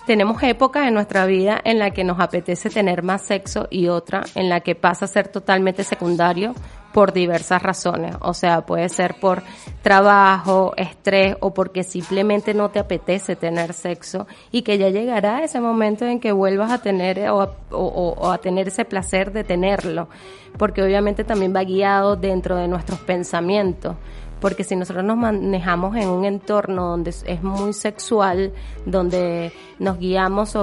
tenemos 0.06 0.42
épocas 0.42 0.86
en 0.86 0.94
nuestra 0.94 1.26
vida 1.26 1.60
en 1.64 1.78
la 1.78 1.90
que 1.90 2.04
nos 2.04 2.20
apetece 2.20 2.70
tener 2.70 3.02
más 3.02 3.22
sexo 3.22 3.66
y 3.70 3.88
otra 3.88 4.24
en 4.34 4.48
la 4.48 4.60
que 4.60 4.74
pasa 4.74 5.06
a 5.06 5.08
ser 5.08 5.28
totalmente 5.28 5.84
secundario 5.84 6.54
por 6.92 7.12
diversas 7.12 7.60
razones. 7.62 8.14
O 8.20 8.34
sea, 8.34 8.66
puede 8.66 8.88
ser 8.88 9.16
por 9.20 9.42
trabajo, 9.82 10.74
estrés 10.76 11.36
o 11.40 11.52
porque 11.52 11.82
simplemente 11.82 12.54
no 12.54 12.70
te 12.70 12.78
apetece 12.78 13.34
tener 13.34 13.72
sexo 13.72 14.26
y 14.52 14.62
que 14.62 14.78
ya 14.78 14.90
llegará 14.90 15.42
ese 15.42 15.60
momento 15.60 16.04
en 16.06 16.20
que 16.20 16.32
vuelvas 16.32 16.70
a 16.70 16.78
tener 16.78 17.28
o, 17.30 17.50
o 17.70 18.30
a 18.30 18.38
tener 18.38 18.68
ese 18.68 18.84
placer 18.84 19.32
de 19.32 19.42
tenerlo. 19.42 20.08
Porque 20.56 20.82
obviamente 20.82 21.24
también 21.24 21.54
va 21.54 21.64
guiado 21.64 22.14
dentro 22.14 22.56
de 22.56 22.68
nuestros 22.68 23.00
pensamientos 23.00 23.96
porque 24.40 24.64
si 24.64 24.76
nosotros 24.76 25.04
nos 25.04 25.16
manejamos 25.16 25.96
en 25.96 26.08
un 26.08 26.24
entorno 26.24 26.88
donde 26.90 27.10
es 27.10 27.42
muy 27.42 27.72
sexual, 27.72 28.52
donde 28.86 29.52
nos 29.78 29.98
guiamos 29.98 30.56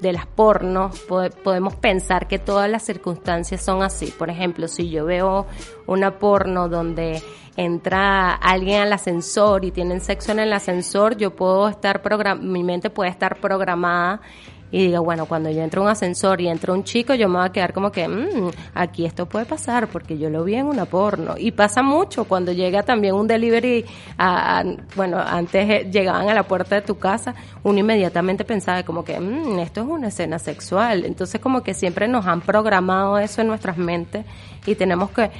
de 0.00 0.12
las 0.12 0.26
pornos, 0.26 0.98
podemos 1.42 1.74
pensar 1.76 2.28
que 2.28 2.38
todas 2.38 2.70
las 2.70 2.82
circunstancias 2.82 3.62
son 3.62 3.82
así. 3.82 4.06
Por 4.06 4.30
ejemplo, 4.30 4.68
si 4.68 4.90
yo 4.90 5.04
veo 5.06 5.46
una 5.86 6.18
porno 6.18 6.68
donde 6.68 7.22
entra 7.56 8.32
alguien 8.34 8.82
al 8.82 8.92
ascensor 8.92 9.64
y 9.64 9.70
tienen 9.70 10.00
sexo 10.00 10.32
en 10.32 10.40
el 10.40 10.52
ascensor, 10.52 11.16
yo 11.16 11.34
puedo 11.34 11.68
estar 11.68 12.02
mi 12.40 12.62
mente 12.62 12.90
puede 12.90 13.10
estar 13.10 13.40
programada 13.40 14.20
y 14.70 14.86
diga, 14.86 15.00
bueno, 15.00 15.26
cuando 15.26 15.50
yo 15.50 15.62
entro 15.62 15.82
a 15.82 15.84
un 15.84 15.90
ascensor 15.90 16.40
y 16.40 16.48
entra 16.48 16.72
un 16.72 16.82
chico, 16.82 17.14
yo 17.14 17.28
me 17.28 17.38
voy 17.38 17.46
a 17.46 17.52
quedar 17.52 17.72
como 17.72 17.92
que, 17.92 18.08
mmm, 18.08 18.50
aquí 18.74 19.06
esto 19.06 19.26
puede 19.26 19.46
pasar 19.46 19.88
porque 19.88 20.18
yo 20.18 20.28
lo 20.28 20.44
vi 20.44 20.56
en 20.56 20.66
una 20.66 20.86
porno. 20.86 21.34
Y 21.38 21.52
pasa 21.52 21.82
mucho 21.82 22.24
cuando 22.24 22.52
llega 22.52 22.82
también 22.82 23.14
un 23.14 23.26
delivery, 23.26 23.84
a, 24.18 24.64
bueno, 24.96 25.18
antes 25.18 25.90
llegaban 25.90 26.28
a 26.28 26.34
la 26.34 26.42
puerta 26.42 26.74
de 26.74 26.82
tu 26.82 26.98
casa, 26.98 27.34
uno 27.62 27.78
inmediatamente 27.78 28.44
pensaba 28.44 28.82
como 28.82 29.04
que, 29.04 29.20
mmm, 29.20 29.58
esto 29.60 29.82
es 29.82 29.86
una 29.86 30.08
escena 30.08 30.38
sexual. 30.38 31.04
Entonces 31.04 31.40
como 31.40 31.62
que 31.62 31.72
siempre 31.72 32.08
nos 32.08 32.26
han 32.26 32.40
programado 32.40 33.18
eso 33.18 33.40
en 33.40 33.46
nuestras 33.48 33.76
mentes 33.78 34.26
y 34.66 34.74
tenemos 34.74 35.10
que 35.10 35.30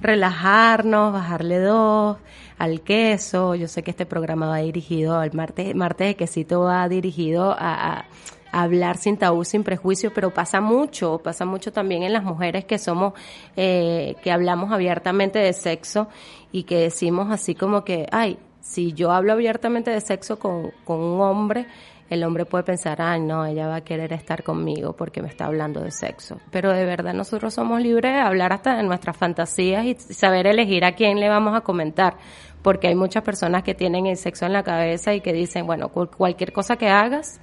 relajarnos, 0.00 1.12
bajarle 1.12 1.58
dos 1.58 2.18
al 2.58 2.80
queso. 2.82 3.54
Yo 3.54 3.66
sé 3.66 3.82
que 3.82 3.90
este 3.90 4.06
programa 4.06 4.48
va 4.48 4.58
dirigido 4.58 5.18
al 5.18 5.32
martes, 5.32 5.74
martes 5.74 6.08
de 6.08 6.16
quesito 6.16 6.60
va 6.60 6.88
dirigido 6.88 7.54
a 7.58 8.04
hablar 8.52 8.96
sin 8.96 9.16
tabú, 9.16 9.44
sin 9.44 9.64
prejuicio, 9.64 10.12
pero 10.14 10.32
pasa 10.32 10.60
mucho, 10.60 11.18
pasa 11.18 11.44
mucho 11.44 11.72
también 11.72 12.02
en 12.02 12.12
las 12.12 12.24
mujeres 12.24 12.64
que 12.64 12.78
somos, 12.78 13.14
eh, 13.56 14.16
que 14.22 14.30
hablamos 14.30 14.72
abiertamente 14.72 15.38
de 15.38 15.52
sexo 15.52 16.08
y 16.52 16.64
que 16.64 16.78
decimos 16.78 17.30
así 17.30 17.54
como 17.54 17.84
que, 17.84 18.06
ay, 18.12 18.38
si 18.60 18.92
yo 18.92 19.12
hablo 19.12 19.32
abiertamente 19.32 19.90
de 19.90 20.00
sexo 20.00 20.38
con, 20.38 20.72
con 20.84 21.00
un 21.00 21.20
hombre, 21.20 21.66
el 22.08 22.22
hombre 22.22 22.44
puede 22.44 22.64
pensar, 22.64 23.02
ay, 23.02 23.20
no, 23.20 23.44
ella 23.44 23.66
va 23.66 23.76
a 23.76 23.80
querer 23.80 24.12
estar 24.12 24.42
conmigo 24.44 24.94
porque 24.94 25.22
me 25.22 25.28
está 25.28 25.46
hablando 25.46 25.80
de 25.80 25.90
sexo. 25.90 26.40
Pero 26.50 26.72
de 26.72 26.84
verdad 26.84 27.14
nosotros 27.14 27.54
somos 27.54 27.80
libres 27.80 28.12
de 28.12 28.20
hablar 28.20 28.52
hasta 28.52 28.76
de 28.76 28.82
nuestras 28.84 29.16
fantasías 29.16 29.84
y 29.84 29.94
saber 29.94 30.46
elegir 30.46 30.84
a 30.84 30.92
quién 30.92 31.18
le 31.18 31.28
vamos 31.28 31.56
a 31.56 31.62
comentar. 31.62 32.16
Porque 32.62 32.88
hay 32.88 32.94
muchas 32.94 33.22
personas 33.22 33.62
que 33.62 33.74
tienen 33.74 34.06
el 34.06 34.16
sexo 34.16 34.46
en 34.46 34.52
la 34.52 34.62
cabeza 34.62 35.14
y 35.14 35.20
que 35.20 35.32
dicen, 35.32 35.66
bueno, 35.66 35.88
cualquier 35.88 36.52
cosa 36.52 36.76
que 36.76 36.88
hagas, 36.88 37.40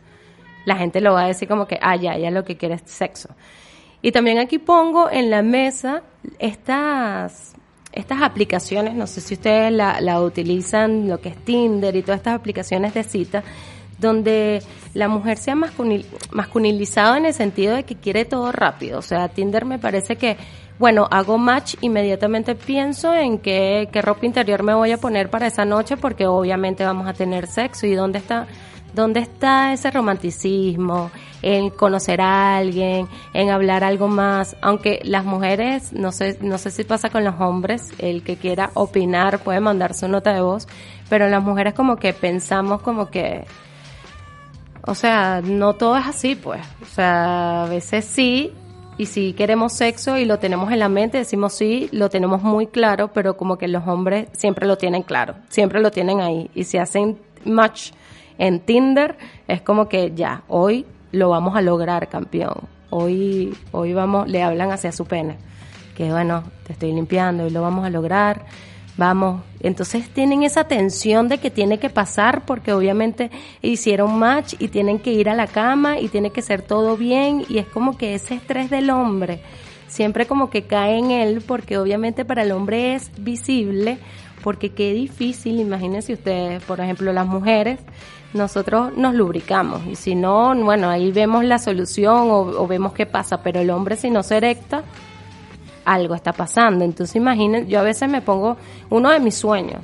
la 0.65 0.75
gente 0.75 1.01
lo 1.01 1.13
va 1.13 1.24
a 1.24 1.27
decir 1.27 1.48
como 1.48 1.67
que, 1.67 1.77
ah, 1.82 1.96
ya, 1.96 2.17
ya 2.17 2.32
lo 2.32 2.43
que 2.43 2.58
quiere 2.58 2.75
es 2.75 2.84
sexo. 2.86 3.29
Y 4.01 4.12
también 4.12 4.38
aquí 4.38 4.60
pongo 4.60 5.10
en 5.10 5.29
la 5.29 5.41
mesa 5.41 6.03
estas, 6.38 7.53
estas 7.91 8.22
aplicaciones, 8.22 8.96
no 8.96 9.08
sé 9.08 9.22
si 9.22 9.36
ustedes 9.36 9.72
la, 9.72 10.01
la 10.01 10.22
utilizan, 10.22 11.08
lo 11.08 11.22
que 11.22 11.29
es 11.29 11.38
Tinder 11.38 11.96
y 11.96 12.01
todas 12.01 12.17
estas 12.17 12.36
aplicaciones 12.36 12.93
de 12.93 13.03
cita, 13.03 13.43
donde 14.00 14.62
la 14.93 15.08
mujer 15.08 15.38
se 15.38 15.51
ha 15.51 15.55
masculinizado 15.55 17.15
en 17.15 17.25
el 17.25 17.34
sentido 17.34 17.75
de 17.75 17.84
que 17.84 17.96
quiere 17.96 18.25
todo 18.25 18.51
rápido. 18.51 19.00
O 19.00 19.01
sea, 19.01 19.29
Tinder 19.29 19.63
me 19.63 19.79
parece 19.79 20.17
que, 20.17 20.36
bueno, 20.79 21.08
hago 21.10 21.38
match, 21.38 21.75
inmediatamente 21.79 22.55
pienso 22.55 23.13
en 23.13 23.38
qué, 23.38 23.88
qué 23.91 24.01
ropa 24.01 24.25
interior 24.25 24.63
me 24.63 24.74
voy 24.74 24.91
a 24.91 24.98
poner 24.98 25.29
para 25.29 25.48
esa 25.48 25.63
noche 25.63 25.96
porque 25.96 26.27
obviamente 26.27 26.84
vamos 26.84 27.08
a 27.08 27.13
tener 27.13 27.48
sexo 27.48 27.88
y 27.88 27.96
dónde 27.96 28.20
está 28.20 28.48
¿Dónde 28.94 29.22
está 29.22 29.74
ese 29.74 29.90
romanticismo? 29.90 31.12
En 31.42 31.70
conocer 31.72 32.22
a 32.22 32.58
alguien, 32.58 33.08
en 33.34 33.50
hablar 33.50 33.84
algo 33.84 34.08
más. 34.08 34.56
Aunque 34.62 35.02
las 35.04 35.26
mujeres, 35.26 35.92
no 35.94 36.12
sé, 36.12 36.38
no 36.42 36.58
sé 36.58 36.72
si 36.72 36.84
pasa 36.84 37.10
con 37.10 37.24
los 37.24 37.40
hombres, 37.40 37.92
el 37.98 38.24
que 38.24 38.38
quiera 38.38 38.70
opinar 38.76 39.40
puede 39.40 39.60
mandar 39.60 39.94
su 39.94 40.08
nota 40.08 40.34
de 40.34 40.42
voz, 40.42 40.68
pero 41.10 41.28
las 41.28 41.44
mujeres 41.44 41.74
como 41.74 41.98
que 41.98 42.14
pensamos 42.14 42.82
como 42.82 43.10
que, 43.10 43.46
o 44.86 44.96
sea, 44.96 45.42
no 45.44 45.74
todo 45.74 45.98
es 45.98 46.06
así, 46.06 46.36
pues. 46.36 46.62
O 46.82 46.86
sea, 46.86 47.64
a 47.64 47.68
veces 47.68 48.06
sí, 48.06 48.54
y 48.98 49.08
si 49.08 49.34
queremos 49.34 49.74
sexo 49.74 50.18
y 50.18 50.26
lo 50.26 50.38
tenemos 50.38 50.72
en 50.72 50.80
la 50.80 50.90
mente, 50.90 51.18
decimos 51.18 51.54
sí, 51.54 51.90
lo 51.92 52.10
tenemos 52.10 52.44
muy 52.44 52.68
claro, 52.68 53.12
pero 53.12 53.38
como 53.38 53.58
que 53.58 53.68
los 53.68 53.88
hombres 53.88 54.28
siempre 54.34 54.68
lo 54.68 54.78
tienen 54.78 55.02
claro, 55.02 55.36
siempre 55.50 55.82
lo 55.82 55.90
tienen 55.90 56.22
ahí. 56.22 56.52
Y 56.54 56.66
si 56.66 56.78
hacen 56.78 57.18
match 57.44 57.92
en 58.38 58.60
Tinder 58.60 59.18
es 59.48 59.62
como 59.62 59.90
que 59.90 60.13
ya, 60.16 60.44
hoy 60.48 60.86
lo 61.12 61.30
vamos 61.30 61.56
a 61.56 61.62
lograr, 61.62 62.10
campeón. 62.10 62.68
Hoy, 62.90 63.56
hoy 63.72 63.94
vamos, 63.94 64.28
le 64.28 64.44
hablan 64.44 64.72
hacia 64.72 64.92
su 64.92 65.06
pene. 65.06 65.38
Que 65.96 66.12
bueno, 66.12 66.44
te 66.66 66.74
estoy 66.74 66.92
limpiando 66.92 67.48
y 67.48 67.50
lo 67.50 67.62
vamos 67.62 67.86
a 67.86 67.90
lograr. 67.90 68.46
Vamos, 68.96 69.42
entonces 69.60 70.08
tienen 70.10 70.44
esa 70.44 70.66
tensión 70.66 71.28
de 71.28 71.40
que 71.40 71.50
tiene 71.50 71.80
que 71.80 71.90
pasar 71.90 72.46
porque 72.46 72.74
obviamente 72.74 73.32
hicieron 73.63 74.20
match 74.20 74.54
y 74.60 74.68
tienen 74.68 75.00
que 75.00 75.12
ir 75.12 75.30
a 75.30 75.34
la 75.34 75.48
cama 75.48 76.00
y 76.00 76.10
tiene 76.10 76.30
que 76.30 76.44
ser 76.44 76.62
todo 76.62 76.96
bien 76.96 77.44
y 77.50 77.58
es 77.58 77.66
como 77.66 77.98
que 77.98 78.13
ese 78.13 78.36
estrés 78.36 78.70
del 78.70 78.92
hombre 78.92 79.42
siempre 79.88 80.28
como 80.28 80.52
que 80.52 80.63
cae 80.63 81.00
en 81.00 81.10
él 81.10 81.42
porque 81.46 81.80
obviamente 81.80 82.24
para 82.24 82.44
el 82.44 82.52
hombre 82.52 82.94
es 82.94 83.12
visible 83.18 83.98
porque 84.44 84.72
qué 84.72 84.94
difícil, 84.94 85.60
imagínense 85.60 86.13
ustedes, 86.13 86.62
por 86.63 86.82
ejemplo, 86.82 87.13
las 87.13 87.25
mujeres 87.25 87.80
nosotros 88.34 88.96
nos 88.96 89.13
lubricamos. 89.13 89.86
Y 89.88 89.96
si 89.96 90.16
no, 90.16 90.56
bueno, 90.56 90.90
ahí 90.90 91.12
vemos 91.12 91.44
la 91.46 91.60
solución 91.60 92.28
o, 92.30 92.68
vemos 92.68 92.94
qué 92.94 93.06
pasa, 93.06 93.42
pero 93.42 93.60
el 93.60 93.70
hombre 93.70 93.96
si 93.96 94.10
no 94.10 94.24
se 94.24 94.38
erecta, 94.38 94.84
algo 95.86 96.16
está 96.16 96.34
pasando. 96.34 96.84
Entonces 96.84 97.16
imaginen, 97.16 97.68
yo 97.68 97.80
a 97.80 97.84
veces 97.84 98.10
me 98.10 98.22
pongo, 98.22 98.58
uno 98.90 99.10
de 99.10 99.20
mis 99.20 99.36
sueños 99.36 99.80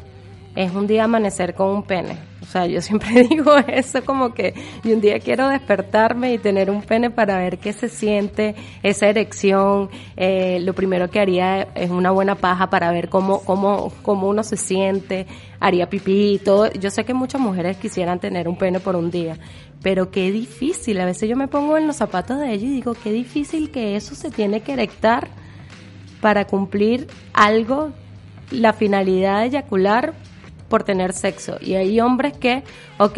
es 0.60 0.76
un 0.76 0.88
día 0.88 1.06
amanecer 1.06 1.56
con 1.56 1.70
un 1.70 1.84
pene. 1.84 2.18
O 2.42 2.46
sea, 2.46 2.66
yo 2.68 2.82
siempre 2.82 3.24
digo 3.30 3.56
eso 3.68 4.04
como 4.04 4.34
que 4.34 4.54
y 4.84 4.92
un 4.92 5.00
día 5.00 5.18
quiero 5.20 5.48
despertarme 5.48 6.34
y 6.34 6.38
tener 6.38 6.70
un 6.70 6.82
pene 6.82 7.10
para 7.10 7.38
ver 7.38 7.60
qué 7.60 7.72
se 7.72 7.88
siente, 7.88 8.56
esa 8.84 9.08
erección. 9.08 9.90
Eh, 10.18 10.60
lo 10.60 10.74
primero 10.74 11.10
que 11.10 11.22
haría 11.22 11.62
es 11.76 11.90
una 11.90 12.12
buena 12.12 12.36
paja 12.36 12.70
para 12.70 12.92
ver 12.92 13.08
cómo, 13.08 13.40
cómo, 13.46 13.94
cómo 14.02 14.28
uno 14.28 14.44
se 14.44 14.58
siente. 14.58 15.28
Haría 15.62 15.90
pipí 15.90 16.34
y 16.34 16.40
todo. 16.40 16.70
Yo 16.74 16.90
sé 16.90 17.06
que 17.06 17.14
muchas 17.14 17.40
mujeres 17.40 17.78
quisieran 17.78 18.20
tener 18.20 18.50
un 18.50 18.58
pene 18.58 18.82
por 18.82 18.98
un 18.98 19.12
día, 19.12 19.38
pero 19.82 20.12
qué 20.12 20.30
difícil. 20.30 21.00
A 21.00 21.06
veces 21.06 21.30
yo 21.30 21.38
me 21.38 21.48
pongo 21.48 21.78
en 21.78 21.88
los 21.88 21.96
zapatos 21.96 22.38
de 22.38 22.52
ellos 22.52 22.66
y 22.66 22.74
digo, 22.74 22.96
qué 23.02 23.14
difícil 23.14 23.72
que 23.72 23.96
eso 23.96 24.14
se 24.14 24.30
tiene 24.30 24.60
que 24.60 24.74
erectar 24.74 25.30
para 26.20 26.44
cumplir 26.48 27.08
algo, 27.32 27.92
la 28.52 28.74
finalidad 28.74 29.40
de 29.40 29.46
eyacular 29.46 30.16
por 30.70 30.84
tener 30.84 31.14
sexo. 31.14 31.58
Y 31.60 31.76
hay 31.76 32.00
hombres 32.00 32.34
que, 32.38 32.64
ok, 32.98 33.18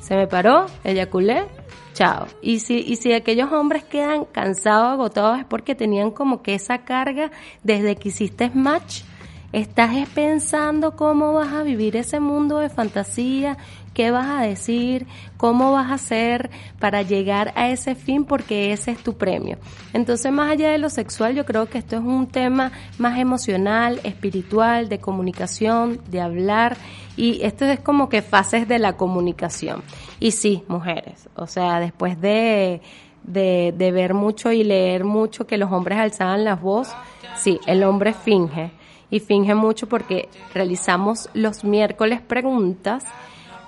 se 0.00 0.16
me 0.16 0.26
paró, 0.26 0.66
eyaculé, 0.84 1.44
chao. 1.94 2.26
Y 2.42 2.60
si, 2.60 2.78
y 2.78 2.96
si 2.96 3.12
aquellos 3.12 3.52
hombres 3.52 3.84
quedan 3.84 4.24
cansados, 4.24 4.92
agotados, 4.92 5.38
es 5.40 5.44
porque 5.44 5.74
tenían 5.74 6.10
como 6.10 6.42
que 6.42 6.54
esa 6.54 6.78
carga 6.78 7.30
desde 7.62 7.96
que 7.96 8.08
hiciste 8.08 8.50
match. 8.54 9.02
Estás 9.52 9.94
pensando 10.08 10.96
cómo 10.96 11.32
vas 11.32 11.52
a 11.52 11.62
vivir 11.62 11.96
ese 11.96 12.18
mundo 12.18 12.58
de 12.58 12.70
fantasía, 12.70 13.56
qué 13.94 14.10
vas 14.10 14.26
a 14.28 14.42
decir, 14.42 15.06
cómo 15.36 15.72
vas 15.72 15.90
a 15.90 15.94
hacer 15.94 16.50
para 16.78 17.02
llegar 17.02 17.52
a 17.56 17.70
ese 17.70 17.94
fin, 17.94 18.24
porque 18.24 18.72
ese 18.72 18.90
es 18.90 18.98
tu 18.98 19.16
premio. 19.16 19.56
Entonces, 19.92 20.30
más 20.32 20.50
allá 20.50 20.70
de 20.70 20.78
lo 20.78 20.90
sexual, 20.90 21.34
yo 21.34 21.46
creo 21.46 21.66
que 21.66 21.78
esto 21.78 21.96
es 21.96 22.02
un 22.02 22.26
tema 22.26 22.72
más 22.98 23.18
emocional, 23.18 24.00
espiritual, 24.04 24.88
de 24.88 24.98
comunicación, 24.98 26.00
de 26.10 26.20
hablar, 26.20 26.76
y 27.16 27.42
esto 27.42 27.64
es 27.64 27.80
como 27.80 28.08
que 28.08 28.22
fases 28.22 28.68
de 28.68 28.78
la 28.78 28.96
comunicación. 28.96 29.82
Y 30.20 30.32
sí, 30.32 30.64
mujeres, 30.68 31.28
o 31.36 31.46
sea, 31.46 31.78
después 31.80 32.20
de, 32.20 32.82
de, 33.22 33.72
de 33.76 33.92
ver 33.92 34.14
mucho 34.14 34.50
y 34.50 34.64
leer 34.64 35.04
mucho 35.04 35.46
que 35.46 35.58
los 35.58 35.70
hombres 35.70 35.98
alzaban 35.98 36.44
la 36.44 36.56
voz, 36.56 36.92
sí, 37.36 37.60
el 37.66 37.84
hombre 37.84 38.12
finge. 38.12 38.72
Y 39.10 39.20
finge 39.20 39.54
mucho 39.54 39.88
porque 39.88 40.28
realizamos 40.54 41.28
los 41.34 41.62
miércoles 41.62 42.20
preguntas 42.20 43.04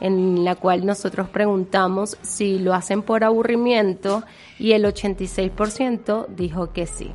en 0.00 0.44
la 0.44 0.54
cual 0.54 0.86
nosotros 0.86 1.28
preguntamos 1.28 2.16
si 2.22 2.58
lo 2.58 2.74
hacen 2.74 3.02
por 3.02 3.24
aburrimiento 3.24 4.22
y 4.58 4.72
el 4.72 4.84
86% 4.84 6.26
dijo 6.28 6.72
que 6.72 6.86
sí. 6.86 7.12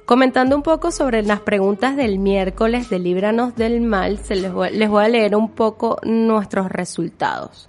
Comentando 0.07 0.55
un 0.55 0.63
poco 0.63 0.93
sobre 0.93 1.25
las 1.25 1.41
preguntas 1.41 1.97
del 1.97 2.21
miércoles 2.21 2.89
de 2.89 3.01
Líbranos 3.01 3.57
del 3.57 3.81
Mal, 3.81 4.19
se 4.19 4.37
les, 4.37 4.53
voy, 4.53 4.71
les 4.71 4.89
voy 4.89 5.05
a 5.05 5.09
leer 5.09 5.35
un 5.35 5.51
poco 5.51 5.99
nuestros 6.05 6.71
resultados. 6.71 7.69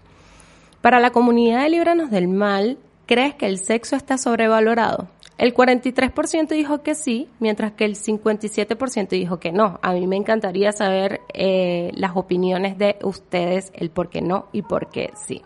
Para 0.82 1.00
la 1.00 1.10
comunidad 1.10 1.63
de 1.63 1.69
Líbranos 1.71 2.12
del 2.12 2.28
Mal, 2.28 2.78
¿crees 3.08 3.34
que 3.34 3.47
el 3.47 3.58
sexo 3.58 3.95
está 3.95 4.19
sobrevalorado? 4.19 5.08
El 5.39 5.56
43% 5.56 6.50
dijo 6.50 6.84
que 6.84 6.93
sí, 6.93 7.28
mientras 7.39 7.71
que 7.71 7.86
el 7.86 7.95
57% 7.95 9.10
dijo 9.10 9.39
que 9.39 9.52
no. 9.52 9.80
A 9.82 9.93
mí 9.93 10.06
me 10.06 10.15
encantaría 10.15 10.71
saber 10.73 11.21
eh, 11.34 11.89
las 11.95 12.15
opiniones 12.15 12.78
de 12.78 12.97
ustedes, 13.02 13.71
el 13.73 13.89
por 13.89 14.10
qué 14.10 14.21
no 14.21 14.45
y 14.52 14.62
por 14.62 14.91
qué 14.91 15.12
sí. 15.15 15.41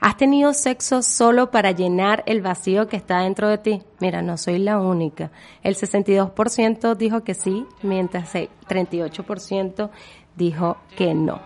¿Has 0.00 0.16
tenido 0.16 0.54
sexo 0.54 1.02
solo 1.02 1.50
para 1.50 1.72
llenar 1.72 2.22
el 2.26 2.40
vacío 2.40 2.86
que 2.86 2.96
está 2.96 3.22
dentro 3.22 3.48
de 3.48 3.58
ti? 3.58 3.82
Mira, 3.98 4.22
no 4.22 4.36
soy 4.36 4.58
la 4.58 4.78
única. 4.78 5.32
El 5.64 5.74
62% 5.74 6.96
dijo 6.96 7.24
que 7.24 7.34
sí, 7.34 7.66
mientras 7.82 8.32
el 8.36 8.48
38% 8.68 9.90
dijo 10.36 10.76
que 10.96 11.14
no. 11.14 11.40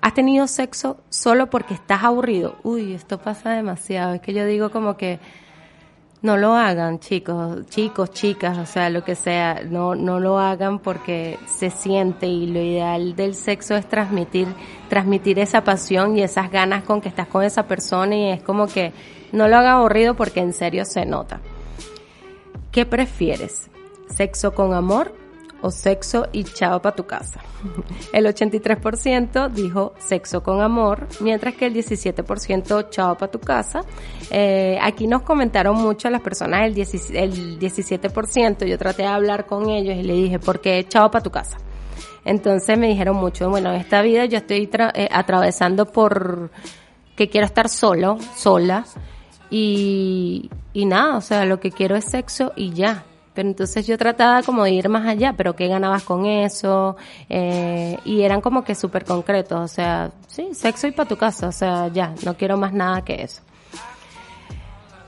¿Has 0.00 0.14
tenido 0.14 0.46
sexo 0.46 0.98
solo 1.08 1.50
porque 1.50 1.74
estás 1.74 2.04
aburrido? 2.04 2.56
Uy, 2.62 2.94
esto 2.94 3.18
pasa 3.18 3.50
demasiado. 3.50 4.14
Es 4.14 4.20
que 4.20 4.34
yo 4.34 4.46
digo 4.46 4.70
como 4.70 4.96
que 4.96 5.18
no 6.22 6.36
lo 6.36 6.54
hagan, 6.54 6.98
chicos, 6.98 7.66
chicos, 7.66 8.10
chicas, 8.10 8.58
o 8.58 8.66
sea, 8.66 8.90
lo 8.90 9.02
que 9.02 9.14
sea, 9.14 9.62
no, 9.64 9.94
no 9.94 10.20
lo 10.20 10.38
hagan 10.38 10.78
porque 10.78 11.38
se 11.46 11.70
siente 11.70 12.26
y 12.26 12.46
lo 12.46 12.60
ideal 12.60 13.16
del 13.16 13.34
sexo 13.34 13.74
es 13.74 13.88
transmitir, 13.88 14.46
transmitir 14.88 15.38
esa 15.38 15.64
pasión 15.64 16.18
y 16.18 16.22
esas 16.22 16.50
ganas 16.50 16.84
con 16.84 17.00
que 17.00 17.08
estás 17.08 17.26
con 17.26 17.42
esa 17.42 17.66
persona 17.66 18.14
y 18.14 18.28
es 18.30 18.42
como 18.42 18.66
que 18.66 18.92
no 19.32 19.48
lo 19.48 19.56
haga 19.56 19.72
aburrido 19.72 20.14
porque 20.14 20.40
en 20.40 20.52
serio 20.52 20.84
se 20.84 21.06
nota. 21.06 21.40
¿Qué 22.70 22.84
prefieres? 22.84 23.70
¿Sexo 24.14 24.54
con 24.54 24.74
amor 24.74 25.19
o 25.62 25.70
sexo 25.70 26.26
y 26.32 26.44
chao 26.44 26.80
para 26.80 26.96
tu 26.96 27.06
casa. 27.06 27.40
El 28.12 28.26
83% 28.26 29.50
dijo 29.50 29.94
sexo 29.98 30.42
con 30.42 30.60
amor, 30.60 31.06
mientras 31.20 31.54
que 31.54 31.66
el 31.66 31.74
17% 31.74 32.88
chao 32.90 33.16
para 33.16 33.30
tu 33.30 33.38
casa. 33.40 33.82
Eh, 34.30 34.78
aquí 34.80 35.06
nos 35.06 35.22
comentaron 35.22 35.76
mucho 35.76 36.08
las 36.10 36.20
personas 36.20 36.66
el, 36.66 36.74
17%, 36.74 38.66
yo 38.66 38.78
traté 38.78 39.02
de 39.02 39.08
hablar 39.08 39.46
con 39.46 39.68
ellos 39.68 39.96
y 39.96 40.02
le 40.02 40.14
dije, 40.14 40.38
¿por 40.38 40.60
qué 40.60 40.86
chao 40.88 41.10
para 41.10 41.22
tu 41.22 41.30
casa? 41.30 41.58
Entonces 42.24 42.78
me 42.78 42.88
dijeron 42.88 43.16
mucho, 43.16 43.48
bueno, 43.48 43.72
en 43.72 43.80
esta 43.80 44.02
vida 44.02 44.26
yo 44.26 44.38
estoy 44.38 44.68
eh, 44.94 45.08
atravesando 45.10 45.86
por 45.86 46.50
que 47.16 47.28
quiero 47.28 47.46
estar 47.46 47.68
solo, 47.68 48.18
sola, 48.36 48.84
y, 49.50 50.48
y 50.72 50.86
nada, 50.86 51.16
o 51.16 51.20
sea, 51.20 51.44
lo 51.44 51.60
que 51.60 51.70
quiero 51.70 51.96
es 51.96 52.04
sexo 52.04 52.52
y 52.56 52.72
ya, 52.72 53.04
pero 53.34 53.48
entonces 53.48 53.86
yo 53.86 53.96
trataba 53.96 54.42
como 54.42 54.64
de 54.64 54.72
ir 54.72 54.88
más 54.88 55.06
allá, 55.06 55.34
pero 55.36 55.54
¿qué 55.54 55.68
ganabas 55.68 56.02
con 56.02 56.26
eso? 56.26 56.96
Eh, 57.28 57.96
y 58.04 58.22
eran 58.22 58.40
como 58.40 58.64
que 58.64 58.74
súper 58.74 59.04
concretos, 59.04 59.60
o 59.60 59.68
sea, 59.68 60.10
sí, 60.26 60.48
sexo 60.52 60.88
y 60.88 60.90
para 60.90 61.08
tu 61.08 61.16
casa, 61.16 61.48
o 61.48 61.52
sea, 61.52 61.88
ya, 61.88 62.14
no 62.24 62.34
quiero 62.36 62.56
más 62.56 62.72
nada 62.72 63.02
que 63.02 63.22
eso. 63.22 63.42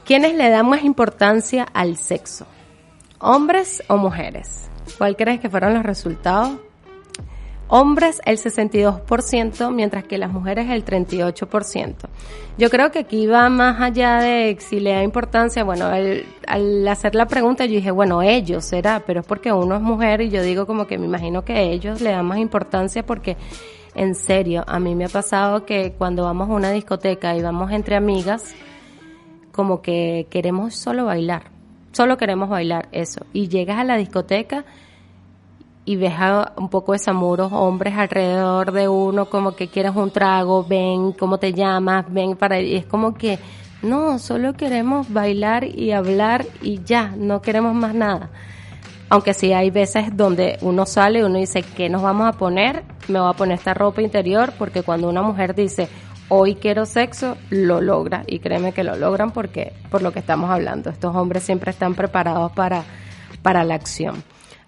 ¿Quiénes 0.05 0.35
le 0.35 0.51
dan 0.51 0.69
más 0.69 0.85
importancia 0.85 1.67
al 1.73 1.97
sexo? 1.97 2.47
¿Hombres 3.19 3.83
o 3.89 3.97
mujeres? 3.97 4.69
¿Cuál 4.99 5.17
crees 5.17 5.41
que 5.41 5.49
fueron 5.49 5.75
los 5.75 5.85
resultados? 5.85 6.59
Hombres 7.75 8.21
el 8.27 8.37
62%, 8.37 9.73
mientras 9.73 10.05
que 10.05 10.19
las 10.19 10.31
mujeres 10.31 10.69
el 10.69 10.85
38%. 10.85 11.95
Yo 12.59 12.69
creo 12.69 12.91
que 12.91 12.99
aquí 12.99 13.27
va 13.27 13.49
más 13.49 13.81
allá 13.81 14.19
de 14.19 14.55
si 14.61 14.79
le 14.79 14.93
da 14.93 15.03
importancia, 15.03 15.65
bueno, 15.65 15.87
al 15.87 16.87
hacer 16.89 17.15
la 17.15 17.25
pregunta 17.25 17.65
yo 17.65 17.77
dije, 17.77 17.91
bueno, 17.91 18.21
ellos 18.21 18.67
será, 18.67 19.03
pero 19.07 19.21
es 19.21 19.27
porque 19.27 19.55
uno 19.55 19.75
es 19.77 19.81
mujer 19.81 20.21
y 20.21 20.29
yo 20.29 20.43
digo 20.43 20.67
como 20.67 20.87
que 20.87 20.99
me 20.99 21.07
imagino 21.07 21.47
que 21.47 21.73
ellos 21.73 22.03
le 22.03 22.11
dan 22.11 22.27
más 22.27 22.41
importancia 22.41 23.07
porque 23.07 23.39
en 23.95 24.15
serio, 24.15 24.65
a 24.67 24.79
mí 24.79 24.95
me 24.95 25.07
ha 25.07 25.09
pasado 25.09 25.65
que 25.65 25.93
cuando 25.93 26.25
vamos 26.25 26.51
a 26.51 26.53
una 26.53 26.73
discoteca 26.73 27.35
y 27.35 27.41
vamos 27.41 27.73
entre 27.73 27.97
amigas, 27.97 28.55
como 29.51 29.81
que 29.81 30.27
queremos 30.29 30.75
solo 30.75 31.07
bailar, 31.07 31.45
solo 31.93 32.19
queremos 32.19 32.51
bailar 32.51 32.91
eso. 32.93 33.25
Y 33.33 33.49
llegas 33.49 33.79
a 33.79 33.85
la 33.85 33.97
discoteca 33.97 34.67
y 35.85 35.97
ves 35.97 36.14
a 36.16 36.53
un 36.57 36.68
poco 36.68 36.92
de 36.92 36.99
samuros 36.99 37.53
hombres 37.53 37.95
alrededor 37.97 38.73
de 38.73 38.88
uno 38.88 39.27
como 39.27 39.57
que 39.57 39.68
quieres 39.68 39.95
un 39.97 40.11
trago, 40.11 40.64
ven, 40.64 41.12
cómo 41.12 41.38
te 41.38 41.53
llamas, 41.53 42.07
ven 42.09 42.37
para 42.37 42.61
y 42.61 42.77
es 42.77 42.87
como 42.87 43.14
que 43.14 43.38
no, 43.83 44.21
solo 44.21 44.53
queremos 44.53 45.12
bailar 45.12 45.64
y 45.64 45.90
hablar 45.90 46.47
y 46.62 46.83
ya, 46.85 47.14
no 47.16 47.42
queremos 47.42 47.75
más 47.75 47.95
nada. 47.95 48.31
Aunque 49.09 49.35
sí 49.35 49.53
hay 49.53 49.71
veces 49.71 50.16
donde 50.16 50.57
uno 50.62 50.87
sale 50.87 51.18
y 51.18 51.23
uno 51.23 51.38
dice, 51.38 51.62
¿qué 51.62 51.88
nos 51.88 52.01
vamos 52.01 52.29
a 52.29 52.38
poner? 52.38 52.85
Me 53.09 53.18
voy 53.18 53.29
a 53.29 53.37
poner 53.37 53.59
esta 53.59 53.75
ropa 53.75 54.01
interior 54.01 54.53
porque 54.57 54.83
cuando 54.83 55.09
una 55.09 55.21
mujer 55.21 55.55
dice, 55.55 55.88
hoy 56.29 56.55
quiero 56.55 56.87
sexo, 56.87 57.37
lo 57.51 57.81
logra. 57.81 58.23
Y 58.27 58.38
créeme 58.38 58.73
que 58.73 58.85
lo 58.85 58.97
logran 58.97 59.33
porque, 59.33 59.75
por 59.90 60.01
lo 60.01 60.12
que 60.12 60.21
estamos 60.21 60.49
hablando, 60.49 60.88
estos 60.88 61.14
hombres 61.14 61.42
siempre 61.42 61.73
están 61.73 61.95
preparados 61.95 62.53
para, 62.53 62.85
para 63.42 63.64
la 63.64 63.75
acción. 63.75 64.23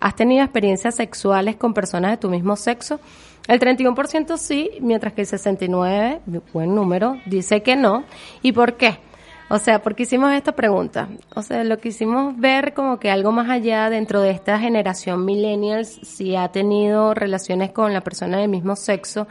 ¿Has 0.05 0.17
tenido 0.17 0.45
experiencias 0.45 0.97
sexuales 0.97 1.57
con 1.57 1.73
personas 1.73 2.11
de 2.11 2.17
tu 2.19 2.29
mismo 2.29 2.57
sexo? 2.57 3.01
El 3.49 3.59
31% 3.59 4.37
sí, 4.37 4.73
mientras 4.83 5.14
que 5.14 5.23
el 5.23 5.27
69%, 5.27 6.43
buen 6.53 6.75
número, 6.75 7.17
dice 7.25 7.62
que 7.62 7.75
no. 7.75 8.05
¿Y 8.43 8.53
por 8.53 8.75
qué? 8.75 8.99
O 9.49 9.57
sea, 9.57 9.81
porque 9.81 10.03
hicimos 10.03 10.31
esta 10.35 10.53
pregunta. 10.53 11.09
O 11.35 11.40
sea, 11.40 11.64
lo 11.64 11.79
que 11.79 11.88
hicimos 11.88 12.38
ver 12.38 12.75
como 12.75 13.01
que 13.01 13.11
algo 13.11 13.33
más 13.33 13.49
allá 13.49 13.88
dentro 13.88 14.21
de 14.21 14.33
esta 14.33 14.59
generación 14.59 15.25
millennials, 15.25 16.01
si 16.03 16.37
ha 16.37 16.49
tenido 16.49 17.14
relaciones 17.14 17.71
con 17.71 17.95
la 17.95 18.03
persona 18.03 18.37
del 18.37 18.51
mismo 18.51 18.77
sexo, 18.77 19.27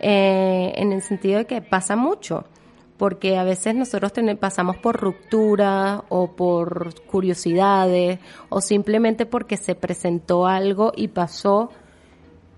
eh, 0.00 0.72
en 0.76 0.92
el 0.92 1.02
sentido 1.02 1.36
de 1.40 1.44
que 1.44 1.60
pasa 1.60 1.96
mucho 1.96 2.46
porque 2.96 3.36
a 3.36 3.44
veces 3.44 3.74
nosotros 3.74 4.12
pasamos 4.38 4.76
por 4.76 5.00
ruptura 5.00 6.04
o 6.08 6.32
por 6.32 7.02
curiosidades 7.06 8.20
o 8.48 8.60
simplemente 8.60 9.26
porque 9.26 9.56
se 9.56 9.74
presentó 9.74 10.46
algo 10.46 10.92
y 10.94 11.08
pasó 11.08 11.70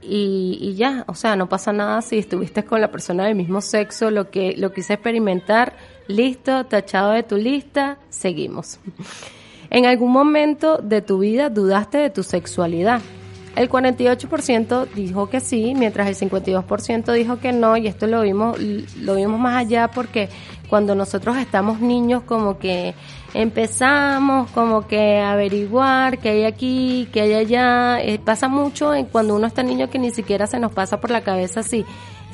y, 0.03 0.59
y, 0.61 0.75
ya, 0.75 1.05
o 1.09 1.14
sea, 1.14 1.37
no 1.37 1.49
pasa 1.49 1.72
nada 1.72 2.01
si 2.03 2.18
estuviste 2.18 2.64
con 2.64 2.81
la 2.81 2.90
persona 2.90 3.25
del 3.25 3.35
mismo 3.35 3.61
sexo, 3.61 4.11
lo 4.11 4.31
que 4.31 4.55
lo 4.57 4.72
quise 4.72 4.94
experimentar, 4.94 5.75
listo, 6.07 6.64
tachado 6.66 7.12
de 7.12 7.22
tu 7.22 7.37
lista, 7.37 7.99
seguimos. 8.09 8.79
En 9.70 9.87
algún 9.87 10.12
momento 10.12 10.77
de 10.77 11.03
tu 11.03 11.18
vida 11.18 11.51
dudaste 11.51 11.99
de 11.99 12.11
tu 12.11 12.22
sexualidad. 12.22 13.01
El 13.57 13.71
48% 13.71 14.88
dijo 14.95 15.31
que 15.31 15.40
sí, 15.40 15.75
mientras 15.75 16.09
el 16.09 16.31
52% 16.31 17.12
dijo 17.12 17.38
que 17.38 17.53
no, 17.53 17.77
y 17.77 17.87
esto 17.87 18.07
lo 18.07 18.21
vimos, 18.21 18.59
lo 18.61 19.14
vimos 19.14 19.40
más 19.40 19.57
allá 19.57 19.88
porque 19.88 20.29
cuando 20.69 20.95
nosotros 20.95 21.38
estamos 21.38 21.81
niños 21.81 22.23
como 22.25 22.59
que 22.59 22.95
empezamos 23.33 24.51
como 24.51 24.87
que 24.87 25.21
averiguar 25.21 26.19
qué 26.19 26.31
hay 26.31 26.45
aquí, 26.45 27.09
qué 27.12 27.23
hay 27.23 27.35
allá, 27.35 28.01
eh, 28.03 28.19
pasa 28.19 28.49
mucho 28.49 28.92
en 28.95 29.07
cuando 29.07 29.35
uno 29.35 29.47
está 29.47 29.62
niño 29.62 29.88
que 29.88 29.99
ni 29.99 30.11
siquiera 30.11 30.47
se 30.47 30.59
nos 30.59 30.73
pasa 30.73 31.01
por 31.01 31.11
la 31.11 31.23
cabeza 31.23 31.62
si 31.62 31.85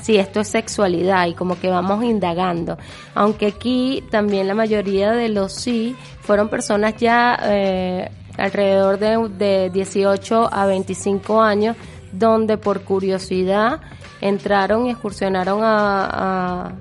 si 0.02 0.16
esto 0.16 0.40
es 0.40 0.48
sexualidad 0.48 1.28
y 1.28 1.34
como 1.34 1.58
que 1.58 1.70
vamos 1.70 2.02
indagando. 2.04 2.76
Aunque 3.14 3.46
aquí 3.46 4.02
también 4.10 4.48
la 4.48 4.54
mayoría 4.54 5.12
de 5.12 5.28
los 5.28 5.52
sí 5.52 5.94
fueron 6.20 6.48
personas 6.48 6.96
ya 6.96 7.38
eh, 7.44 8.10
alrededor 8.36 8.98
de, 8.98 9.28
de 9.28 9.70
18 9.70 10.48
a 10.52 10.66
25 10.66 11.40
años, 11.40 11.76
donde 12.12 12.58
por 12.58 12.82
curiosidad 12.82 13.80
entraron 14.20 14.86
y 14.86 14.90
excursionaron 14.90 15.60
a, 15.62 16.72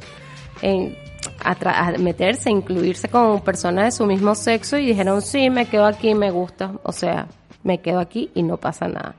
a, 0.64 1.98
meterse, 1.98 2.50
incluirse 2.50 3.10
con 3.10 3.42
personas 3.42 3.86
de 3.86 3.92
su 3.92 4.06
mismo 4.06 4.36
sexo 4.36 4.78
y 4.78 4.86
dijeron, 4.86 5.22
sí, 5.22 5.50
me 5.50 5.66
quedo 5.66 5.86
aquí, 5.86 6.14
me 6.14 6.32
gusta, 6.32 6.74
o 6.84 6.92
sea, 6.92 7.28
me 7.64 7.80
quedo 7.80 8.00
aquí 8.00 8.30
y 8.34 8.44
no 8.44 8.58
pasa 8.58 8.88
nada. 8.88 9.16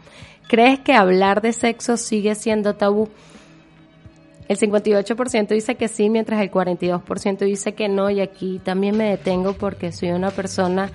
¿Crees 0.48 0.80
que 0.80 0.94
hablar 0.94 1.40
de 1.42 1.52
sexo 1.52 1.96
sigue 1.96 2.34
siendo 2.34 2.74
tabú? 2.74 3.08
El 4.48 4.58
58% 4.58 5.48
dice 5.48 5.76
que 5.76 5.88
sí, 5.88 6.10
mientras 6.10 6.40
el 6.40 6.50
42% 6.50 7.38
dice 7.38 7.74
que 7.74 7.88
no, 7.88 8.10
y 8.10 8.20
aquí 8.20 8.60
también 8.62 8.96
me 8.96 9.04
detengo 9.10 9.54
porque 9.54 9.92
soy 9.92 10.10
una 10.10 10.30
persona 10.30 10.90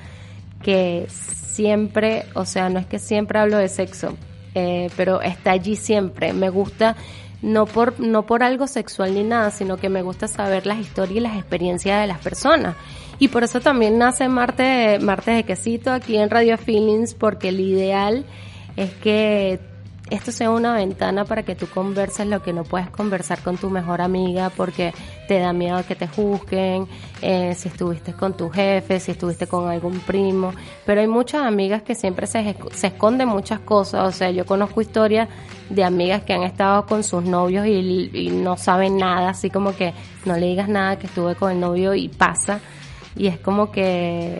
que 0.61 1.07
siempre, 1.09 2.25
o 2.33 2.45
sea, 2.45 2.69
no 2.69 2.79
es 2.79 2.85
que 2.85 2.99
siempre 2.99 3.39
hablo 3.39 3.57
de 3.57 3.69
sexo, 3.69 4.15
eh, 4.55 4.89
pero 4.95 5.21
está 5.21 5.51
allí 5.51 5.75
siempre. 5.75 6.33
Me 6.33 6.49
gusta 6.49 6.95
no 7.41 7.67
por 7.67 7.99
no 7.99 8.25
por 8.25 8.43
algo 8.43 8.67
sexual 8.67 9.13
ni 9.13 9.23
nada, 9.23 9.51
sino 9.51 9.77
que 9.77 9.89
me 9.89 10.01
gusta 10.01 10.27
saber 10.27 10.65
las 10.65 10.79
historias 10.79 11.17
y 11.17 11.19
las 11.21 11.37
experiencias 11.37 12.01
de 12.01 12.07
las 12.07 12.19
personas. 12.19 12.75
Y 13.19 13.29
por 13.29 13.43
eso 13.43 13.59
también 13.61 13.97
nace 13.97 14.27
Marte, 14.27 14.99
Martes 14.99 15.35
de 15.35 15.43
Quesito 15.43 15.91
aquí 15.91 16.17
en 16.17 16.29
Radio 16.29 16.57
Feelings, 16.57 17.15
porque 17.15 17.49
el 17.49 17.59
ideal 17.59 18.25
es 18.75 18.91
que 18.93 19.59
esto 20.09 20.31
sea 20.31 20.49
una 20.49 20.73
ventana 20.73 21.25
para 21.25 21.43
que 21.43 21.55
tú 21.55 21.67
converses 21.67 22.27
lo 22.27 22.41
que 22.41 22.53
no 22.53 22.63
puedes 22.63 22.89
conversar 22.89 23.39
con 23.39 23.57
tu 23.57 23.69
mejor 23.69 24.01
amiga 24.01 24.49
porque 24.49 24.93
te 25.27 25.39
da 25.39 25.53
miedo 25.53 25.83
que 25.87 25.95
te 25.95 26.07
juzguen, 26.07 26.87
eh, 27.21 27.53
si 27.55 27.69
estuviste 27.69 28.13
con 28.13 28.35
tu 28.35 28.49
jefe, 28.49 28.99
si 28.99 29.11
estuviste 29.11 29.47
con 29.47 29.67
algún 29.69 29.99
primo. 29.99 30.53
Pero 30.85 31.01
hay 31.01 31.07
muchas 31.07 31.43
amigas 31.43 31.81
que 31.81 31.95
siempre 31.95 32.27
se, 32.27 32.55
se 32.73 32.87
esconden 32.87 33.27
muchas 33.27 33.59
cosas. 33.59 34.07
O 34.07 34.11
sea, 34.11 34.31
yo 34.31 34.45
conozco 34.45 34.81
historias 34.81 35.27
de 35.69 35.83
amigas 35.83 36.23
que 36.23 36.33
han 36.33 36.43
estado 36.43 36.85
con 36.85 37.03
sus 37.03 37.23
novios 37.23 37.65
y, 37.67 38.29
no 38.31 38.57
saben 38.57 38.97
nada, 38.97 39.29
así 39.29 39.49
como 39.49 39.75
que 39.75 39.93
no 40.25 40.37
le 40.37 40.47
digas 40.47 40.69
nada 40.69 40.97
que 40.97 41.07
estuve 41.07 41.35
con 41.35 41.51
el 41.51 41.59
novio 41.59 41.93
y 41.93 42.09
pasa. 42.09 42.59
Y 43.15 43.27
es 43.27 43.39
como 43.39 43.71
que, 43.71 44.39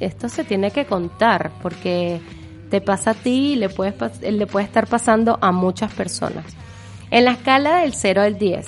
esto 0.00 0.28
se 0.28 0.44
tiene 0.44 0.70
que 0.72 0.84
contar 0.84 1.52
porque 1.62 2.20
te 2.70 2.80
pasa 2.80 3.10
a 3.10 3.14
ti 3.14 3.52
y 3.52 3.56
le, 3.56 3.68
le 3.68 4.46
puede 4.46 4.64
estar 4.64 4.86
pasando 4.86 5.38
a 5.40 5.52
muchas 5.52 5.92
personas. 5.92 6.44
En 7.10 7.24
la 7.24 7.32
escala 7.32 7.80
del 7.80 7.94
0 7.94 8.22
al 8.22 8.38
10, 8.38 8.66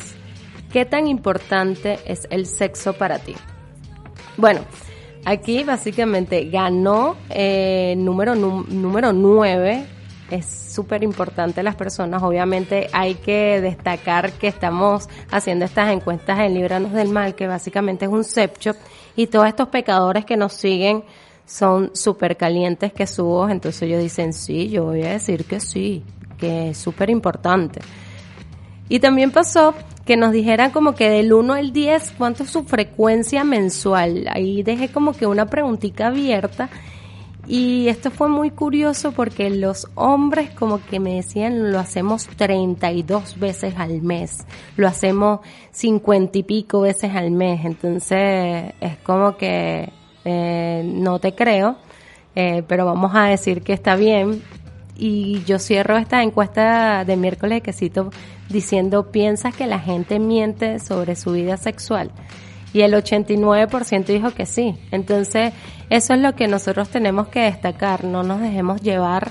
¿qué 0.72 0.84
tan 0.84 1.08
importante 1.08 1.98
es 2.06 2.26
el 2.30 2.46
sexo 2.46 2.92
para 2.92 3.18
ti? 3.18 3.34
Bueno, 4.37 4.61
aquí 5.24 5.64
básicamente 5.64 6.44
ganó 6.44 7.16
eh, 7.30 7.94
número, 7.96 8.34
número 8.34 9.12
9. 9.12 9.84
Es 10.30 10.46
súper 10.46 11.02
importante 11.02 11.62
las 11.62 11.74
personas. 11.74 12.22
Obviamente 12.22 12.88
hay 12.92 13.14
que 13.16 13.61
destacar 13.61 14.30
que 14.32 14.46
estamos 14.46 15.08
haciendo 15.30 15.64
estas 15.64 15.90
encuestas 15.90 16.38
en 16.38 16.54
Libranos 16.54 16.92
del 16.92 17.08
Mal, 17.08 17.34
que 17.34 17.48
básicamente 17.48 18.04
es 18.04 18.11
un 18.11 18.24
sex 18.24 18.76
y 19.16 19.26
todos 19.26 19.48
estos 19.48 19.68
pecadores 19.68 20.24
que 20.24 20.37
nos 20.37 20.52
siguen 20.52 21.02
son 21.48 21.90
súper 21.94 22.37
calientes 22.37 22.92
que 22.92 23.06
subo, 23.06 23.48
entonces 23.48 23.82
ellos 23.82 24.02
dicen, 24.02 24.34
sí, 24.34 24.68
yo 24.68 24.84
voy 24.84 25.02
a 25.02 25.12
decir 25.12 25.46
que 25.46 25.61
sí, 25.61 26.04
que 26.37 26.70
es 26.70 26.78
súper 26.78 27.08
importante. 27.08 27.80
Y 28.90 29.00
también 29.00 29.30
pasó 29.30 29.74
que 30.04 30.16
nos 30.18 30.32
dijeran 30.32 30.70
como 30.70 30.94
que 30.94 31.08
del 31.08 31.32
1 31.32 31.54
al 31.54 31.72
10, 31.72 32.14
¿cuánto 32.18 32.42
es 32.42 32.50
su 32.50 32.64
frecuencia 32.64 33.44
mensual? 33.44 34.28
Ahí 34.30 34.62
dejé 34.62 34.88
como 34.90 35.14
que 35.14 35.26
una 35.26 35.46
preguntita 35.46 36.08
abierta. 36.08 36.68
Y 37.46 37.88
esto 37.88 38.11
fue 38.11 38.28
muy 38.28 38.50
curioso 38.50 39.12
porque 39.12 39.48
los 39.48 39.88
hombres 39.94 40.50
como 40.50 40.84
que 40.84 41.00
me 41.00 41.14
decían 41.14 41.72
lo 41.72 41.78
hacemos 41.78 42.26
32 42.26 43.40
veces 43.40 43.74
al 43.78 44.02
mes, 44.02 44.44
lo 44.76 44.87
hacemos 44.87 45.40
50 45.70 46.38
y 46.38 46.42
pico 46.42 46.82
veces 46.82 47.14
al 47.14 47.30
mes, 47.30 47.64
entonces 47.64 48.74
es 48.82 48.98
como 48.98 49.38
que 49.38 49.90
eh, 50.29 50.83
no 50.85 51.19
te 51.19 51.35
creo, 51.35 51.77
eh, 52.35 52.62
pero 52.69 52.85
vamos 52.85 53.12
a 53.14 53.25
decir 53.25 53.62
que 53.62 53.73
está 53.73 53.97
bien. 53.97 54.43
Y 54.97 55.45
yo 55.45 55.59
cierro 55.59 55.97
esta 55.97 56.23
encuesta 56.23 57.05
de 57.05 57.17
miércoles 57.17 57.57
de 57.57 57.61
quesito 57.62 58.11
diciendo, 58.49 59.11
¿piensas 59.11 59.55
que 59.55 59.67
la 59.67 59.79
gente 59.79 60.19
miente 60.19 60.81
sobre 60.81 61.14
su 61.17 61.33
vida 61.33 61.57
sexual? 61.57 62.11
Y 62.73 62.83
el 62.83 62.93
89% 62.93 64.05
dijo 64.07 64.33
que 64.33 64.45
sí. 64.45 64.77
Entonces, 64.91 65.53
eso 65.88 66.14
es 66.14 66.21
lo 66.21 66.35
que 66.35 66.49
nosotros 66.49 66.88
tenemos 66.88 67.29
que 67.29 67.41
destacar. 67.41 68.05
No 68.05 68.23
nos 68.23 68.41
dejemos 68.41 68.83
llevar 68.83 69.31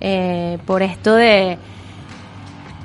eh, 0.00 0.58
por 0.66 0.82
esto 0.82 1.14
de 1.14 1.58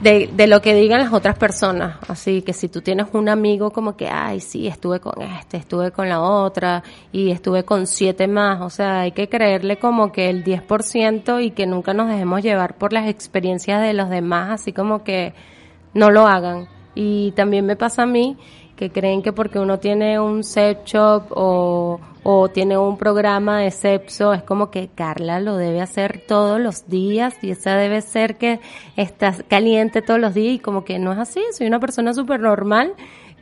de, 0.01 0.29
de 0.33 0.47
lo 0.47 0.61
que 0.61 0.73
digan 0.73 0.99
las 0.99 1.13
otras 1.13 1.37
personas. 1.37 1.97
Así 2.07 2.41
que 2.41 2.53
si 2.53 2.69
tú 2.69 2.81
tienes 2.81 3.07
un 3.13 3.29
amigo 3.29 3.71
como 3.71 3.97
que, 3.97 4.07
ay, 4.07 4.39
sí, 4.39 4.67
estuve 4.67 4.99
con 4.99 5.21
este, 5.21 5.57
estuve 5.57 5.91
con 5.91 6.09
la 6.09 6.21
otra 6.21 6.83
y 7.11 7.31
estuve 7.31 7.63
con 7.63 7.87
siete 7.87 8.27
más, 8.27 8.61
o 8.61 8.69
sea, 8.69 9.01
hay 9.01 9.11
que 9.11 9.29
creerle 9.29 9.77
como 9.77 10.11
que 10.11 10.29
el 10.29 10.43
10% 10.43 11.43
y 11.43 11.51
que 11.51 11.67
nunca 11.67 11.93
nos 11.93 12.09
dejemos 12.09 12.41
llevar 12.41 12.77
por 12.77 12.93
las 12.93 13.07
experiencias 13.07 13.81
de 13.81 13.93
los 13.93 14.09
demás, 14.09 14.61
así 14.61 14.73
como 14.73 15.03
que 15.03 15.33
no 15.93 16.11
lo 16.11 16.27
hagan. 16.27 16.67
Y 16.95 17.31
también 17.31 17.65
me 17.65 17.75
pasa 17.75 18.03
a 18.03 18.07
mí 18.07 18.37
que 18.79 18.89
creen 18.89 19.21
que 19.21 19.33
porque 19.33 19.59
uno 19.59 19.77
tiene 19.77 20.19
un 20.21 20.41
set 20.43 20.85
shop 20.85 21.23
o, 21.31 21.99
o 22.23 22.47
tiene 22.47 22.77
un 22.77 22.97
programa 22.97 23.59
de 23.59 23.71
sexo, 23.71 24.31
es 24.33 24.41
como 24.43 24.71
que 24.71 24.87
Carla 24.95 25.41
lo 25.41 25.57
debe 25.57 25.81
hacer 25.81 26.23
todos 26.25 26.61
los 26.61 26.87
días 26.87 27.35
y 27.41 27.51
esa 27.51 27.75
debe 27.75 27.99
ser 28.01 28.37
que 28.37 28.61
está 28.95 29.35
caliente 29.49 30.01
todos 30.01 30.19
los 30.19 30.33
días 30.33 30.53
y 30.55 30.59
como 30.59 30.85
que 30.85 30.97
no 30.97 31.11
es 31.11 31.17
así, 31.19 31.41
soy 31.51 31.67
una 31.67 31.81
persona 31.81 32.13
súper 32.13 32.39
normal 32.39 32.93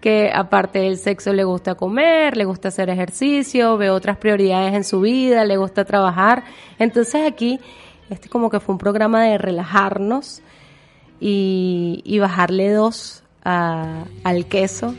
que 0.02 0.32
aparte 0.34 0.80
del 0.80 0.98
sexo 0.98 1.34
le 1.34 1.44
gusta 1.44 1.76
comer, 1.76 2.36
le 2.36 2.46
gusta 2.46 2.70
hacer 2.70 2.90
ejercicio, 2.90 3.78
ve 3.78 3.90
otras 3.92 4.18
prioridades 4.18 4.74
en 4.74 4.84
su 4.84 5.02
vida, 5.02 5.46
le 5.46 5.58
gusta 5.58 5.86
trabajar. 5.86 6.44
Entonces 6.80 7.22
aquí 7.28 7.60
Este 8.10 8.28
como 8.30 8.50
que 8.50 8.60
fue 8.60 8.74
un 8.74 8.80
programa 8.80 9.24
de 9.24 9.38
relajarnos 9.38 10.42
y, 11.20 12.02
y 12.06 12.20
bajarle 12.20 12.72
dos 12.72 13.24
a- 13.44 14.04
al 14.24 14.46
queso, 14.46 14.94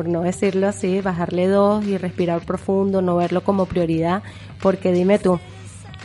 por 0.00 0.08
no 0.08 0.22
decirlo 0.22 0.66
así, 0.66 1.02
bajarle 1.02 1.46
dos 1.46 1.84
y 1.84 1.98
respirar 1.98 2.40
profundo, 2.40 3.02
no 3.02 3.16
verlo 3.16 3.44
como 3.44 3.66
prioridad, 3.66 4.22
porque 4.62 4.92
dime 4.92 5.18
tú, 5.18 5.38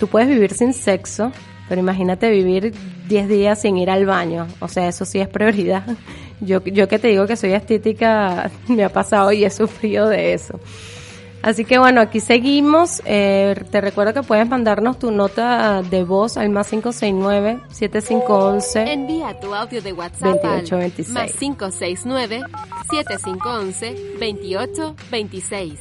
tú 0.01 0.09
puedes 0.09 0.27
vivir 0.27 0.53
sin 0.53 0.73
sexo, 0.73 1.31
pero 1.69 1.79
imagínate 1.79 2.29
vivir 2.29 2.73
10 3.07 3.29
días 3.29 3.61
sin 3.61 3.77
ir 3.77 3.89
al 3.89 4.05
baño, 4.05 4.47
o 4.59 4.67
sea, 4.67 4.89
eso 4.89 5.05
sí 5.05 5.21
es 5.21 5.29
prioridad. 5.29 5.85
Yo, 6.41 6.61
yo 6.65 6.89
que 6.89 6.99
te 6.99 7.07
digo 7.07 7.25
que 7.25 7.37
soy 7.37 7.53
estética, 7.53 8.51
me 8.67 8.83
ha 8.83 8.89
pasado 8.89 9.31
y 9.31 9.45
he 9.45 9.49
sufrido 9.49 10.09
de 10.09 10.33
eso. 10.33 10.59
Así 11.45 11.63
que 11.63 11.77
bueno, 11.77 12.01
aquí 12.01 12.19
seguimos. 12.21 13.03
Eh, 13.05 13.53
te 13.69 13.79
recuerdo 13.79 14.15
que 14.15 14.23
puedes 14.23 14.49
mandarnos 14.49 14.97
tu 14.97 15.11
nota 15.11 15.83
de 15.83 16.03
voz 16.03 16.37
al 16.37 16.49
más 16.49 16.73
569-7511. 16.73 18.87
Envía 18.87 19.39
tu 19.39 19.53
audio 19.53 19.79
de 19.79 19.93
WhatsApp 19.93 20.41
2826. 20.41 21.07
al 21.07 21.13
más 21.13 21.39
569-7511-2826. 22.89 25.77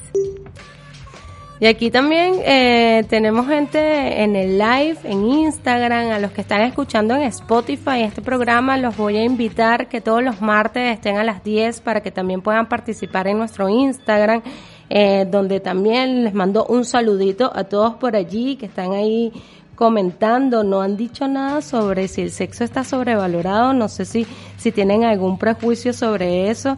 Y 1.61 1.66
aquí 1.66 1.88
también 1.90 2.35
eh, 2.44 3.07
tenemos 3.09 3.46
gente 3.46 4.22
en 4.22 4.37
el 4.37 4.59
live, 4.59 4.98
en 5.05 5.24
Instagram, 5.24 6.11
a 6.11 6.18
los 6.18 6.33
que 6.33 6.42
están 6.42 6.61
escuchando 6.61 7.14
en 7.14 7.22
Spotify 7.22 8.03
este 8.03 8.20
programa, 8.20 8.77
los 8.77 8.98
voy 8.98 9.16
a 9.16 9.24
invitar 9.24 9.88
que 9.88 10.03
todos 10.03 10.22
los 10.22 10.42
martes 10.42 10.92
estén 10.92 11.16
a 11.16 11.24
las 11.24 11.42
10 11.42 11.81
para 11.81 12.03
que 12.03 12.11
también 12.11 12.42
puedan 12.42 12.68
participar 12.68 13.29
en 13.29 13.38
nuestro 13.38 13.70
Instagram, 13.70 14.42
eh, 14.90 15.27
donde 15.31 15.61
también 15.61 16.25
les 16.25 16.35
mando 16.35 16.66
un 16.66 16.85
saludito 16.85 17.51
a 17.55 17.64
todos 17.64 17.94
por 17.94 18.16
allí 18.16 18.57
que 18.57 18.66
están 18.66 18.92
ahí 18.92 19.33
comentando, 19.75 20.62
no 20.62 20.83
han 20.83 20.97
dicho 20.97 21.27
nada 21.27 21.61
sobre 21.61 22.09
si 22.09 22.23
el 22.23 22.31
sexo 22.31 22.64
está 22.64 22.85
sobrevalorado, 22.85 23.73
no 23.73 23.88
sé 23.88 24.05
si, 24.05 24.27
si 24.57 24.73
tienen 24.73 25.05
algún 25.05 25.38
prejuicio 25.38 25.92
sobre 25.92 26.51
eso. 26.51 26.77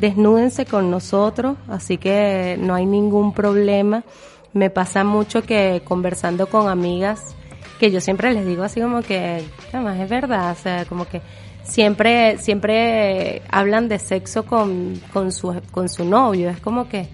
Desnúdense 0.00 0.66
con 0.66 0.90
nosotros, 0.90 1.56
así 1.68 1.96
que 1.96 2.56
no 2.58 2.74
hay 2.74 2.86
ningún 2.86 3.32
problema. 3.32 4.02
Me 4.52 4.68
pasa 4.68 5.04
mucho 5.04 5.42
que 5.42 5.82
conversando 5.84 6.48
con 6.48 6.68
amigas, 6.68 7.36
que 7.78 7.90
yo 7.90 8.00
siempre 8.00 8.32
les 8.32 8.44
digo 8.44 8.64
así 8.64 8.80
como 8.80 9.02
que, 9.02 9.44
además 9.72 10.00
es 10.00 10.10
verdad, 10.10 10.52
o 10.52 10.54
sea, 10.56 10.84
como 10.86 11.06
que 11.06 11.22
siempre, 11.62 12.38
siempre 12.38 13.42
hablan 13.50 13.88
de 13.88 13.98
sexo 13.98 14.44
con, 14.44 15.00
con 15.12 15.32
su, 15.32 15.60
con 15.70 15.88
su 15.88 16.04
novio, 16.04 16.50
es 16.50 16.60
como 16.60 16.88
que, 16.88 17.08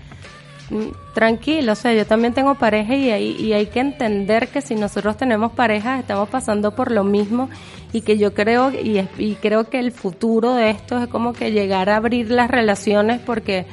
mm, 0.70 1.14
tranquilo, 1.14 1.72
o 1.72 1.74
sea, 1.74 1.92
yo 1.94 2.06
también 2.06 2.34
tengo 2.34 2.54
pareja 2.54 2.94
y 2.94 3.11
hay, 3.11 3.30
y 3.32 3.52
hay 3.52 3.66
que 3.66 3.80
entender 3.80 4.48
que 4.48 4.61
si 4.61 4.74
nosotros 4.74 5.16
tenemos 5.16 5.52
pareja 5.52 5.98
estamos 5.98 6.28
pasando 6.28 6.74
por 6.74 6.90
lo 6.90 7.04
mismo 7.04 7.48
y 7.92 8.02
que 8.02 8.18
yo 8.18 8.34
creo 8.34 8.70
y, 8.70 9.06
y 9.18 9.34
creo 9.37 9.68
que 9.68 9.78
el 9.78 9.92
futuro 9.92 10.54
de 10.54 10.70
esto 10.70 10.98
es 10.98 11.08
como 11.08 11.32
que 11.32 11.52
llegar 11.52 11.88
a 11.90 11.96
abrir 11.96 12.30
las 12.30 12.50
relaciones 12.50 13.20
porque 13.20 13.66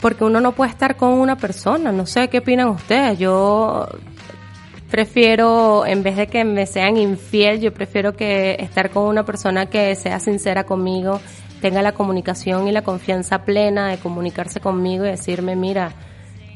porque 0.00 0.24
uno 0.24 0.40
no 0.40 0.52
puede 0.52 0.70
estar 0.70 0.96
con 0.96 1.10
una 1.14 1.36
persona, 1.36 1.90
no 1.90 2.06
sé 2.06 2.28
qué 2.28 2.38
opinan 2.38 2.68
ustedes, 2.68 3.18
yo 3.18 3.88
prefiero, 4.90 5.86
en 5.86 6.02
vez 6.02 6.16
de 6.16 6.26
que 6.26 6.44
me 6.44 6.66
sean 6.66 6.96
infiel, 6.96 7.60
yo 7.60 7.72
prefiero 7.72 8.14
que 8.14 8.56
estar 8.60 8.90
con 8.90 9.04
una 9.04 9.24
persona 9.24 9.66
que 9.66 9.94
sea 9.94 10.20
sincera 10.20 10.64
conmigo, 10.64 11.20
tenga 11.60 11.82
la 11.82 11.92
comunicación 11.92 12.68
y 12.68 12.72
la 12.72 12.82
confianza 12.82 13.44
plena 13.44 13.88
de 13.90 13.98
comunicarse 13.98 14.60
conmigo 14.60 15.04
y 15.04 15.10
decirme, 15.10 15.56
mira, 15.56 15.92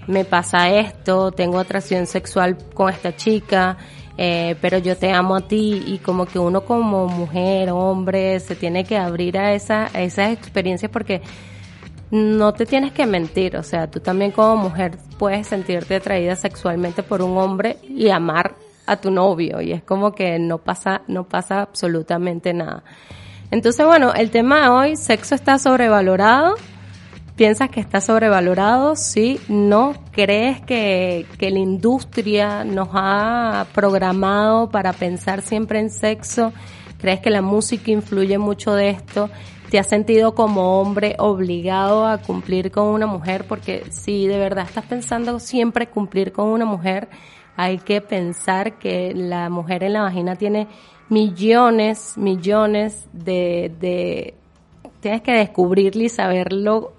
me 0.07 0.25
pasa 0.25 0.71
esto, 0.71 1.33
tengo 1.33 1.59
atracción 1.59 2.07
sexual 2.07 2.57
con 2.75 2.90
esta 2.90 3.14
chica, 3.14 3.77
eh, 4.16 4.57
pero 4.61 4.79
yo 4.79 4.97
te 4.97 5.12
amo 5.12 5.37
a 5.37 5.49
ti 5.49 5.83
y 5.87 5.99
como 5.99 6.27
que 6.27 6.38
uno 6.38 6.64
como 6.64 7.07
mujer, 7.07 7.71
hombre, 7.71 8.38
se 8.40 8.55
tiene 8.55 8.85
que 8.85 8.97
abrir 8.97 9.38
a, 9.38 9.55
esa, 9.55 9.88
a 9.95 10.03
esas 10.03 10.33
experiencias 10.33 10.90
porque 10.90 11.23
no 12.11 12.53
te 12.53 12.66
tienes 12.66 12.92
que 12.92 13.07
mentir, 13.07 13.57
o 13.57 13.62
sea, 13.62 13.88
tú 13.90 14.01
también 14.01 14.33
como 14.33 14.57
mujer 14.57 14.99
puedes 15.18 15.46
sentirte 15.46 15.96
atraída 15.96 16.35
sexualmente 16.35 17.03
por 17.03 17.23
un 17.23 17.37
hombre 17.38 17.77
y 17.88 18.11
amar 18.11 18.57
a 18.87 18.96
tu 18.96 19.11
novio 19.11 19.61
y 19.61 19.73
es 19.73 19.85
como 19.85 20.12
que 20.12 20.38
no 20.40 20.59
pasa 20.59 21.03
no 21.07 21.25
pasa 21.25 21.62
absolutamente 21.62 22.53
nada. 22.53 22.83
Entonces, 23.51 23.85
bueno, 23.85 24.12
el 24.14 24.31
tema 24.31 24.62
de 24.62 24.68
hoy, 24.68 24.96
sexo 24.96 25.35
está 25.35 25.59
sobrevalorado. 25.59 26.55
¿Piensas 27.35 27.70
que 27.70 27.81
está 27.81 28.01
sobrevalorado? 28.01 28.94
Sí, 28.94 29.40
no. 29.49 29.94
¿Crees 30.12 30.61
que, 30.61 31.27
que 31.37 31.51
la 31.51 31.59
industria 31.59 32.64
nos 32.64 32.90
ha 32.92 33.66
programado 33.75 34.70
para 34.70 34.92
pensar 34.92 35.42
siempre 35.42 35.81
en 35.81 35.90
sexo? 35.90 36.53
¿Crees 37.01 37.20
que 37.20 37.31
la 37.31 37.42
música 37.42 37.90
influye 37.90 38.38
mucho 38.38 38.75
de 38.75 38.90
esto? 38.90 39.31
¿Te 39.70 39.78
has 39.78 39.87
sentido 39.87 40.35
como 40.35 40.80
hombre 40.80 41.14
obligado 41.20 42.04
a 42.04 42.18
cumplir 42.18 42.72
con 42.72 42.88
una 42.88 43.06
mujer? 43.06 43.46
Porque 43.46 43.85
si 43.90 44.26
de 44.26 44.37
verdad 44.37 44.64
estás 44.66 44.85
pensando 44.85 45.38
siempre 45.38 45.87
cumplir 45.87 46.33
con 46.33 46.48
una 46.48 46.64
mujer, 46.64 47.09
hay 47.56 47.78
que 47.78 48.00
pensar 48.00 48.78
que 48.78 49.14
la 49.14 49.48
mujer 49.48 49.85
en 49.85 49.92
la 49.92 50.02
vagina 50.02 50.35
tiene 50.35 50.66
millones, 51.09 52.18
millones 52.18 53.06
de, 53.12 53.72
de 53.78 54.35
tienes 54.98 55.22
que 55.22 55.35
descubrirlo 55.35 56.02
y 56.02 56.09
saberlo 56.09 56.92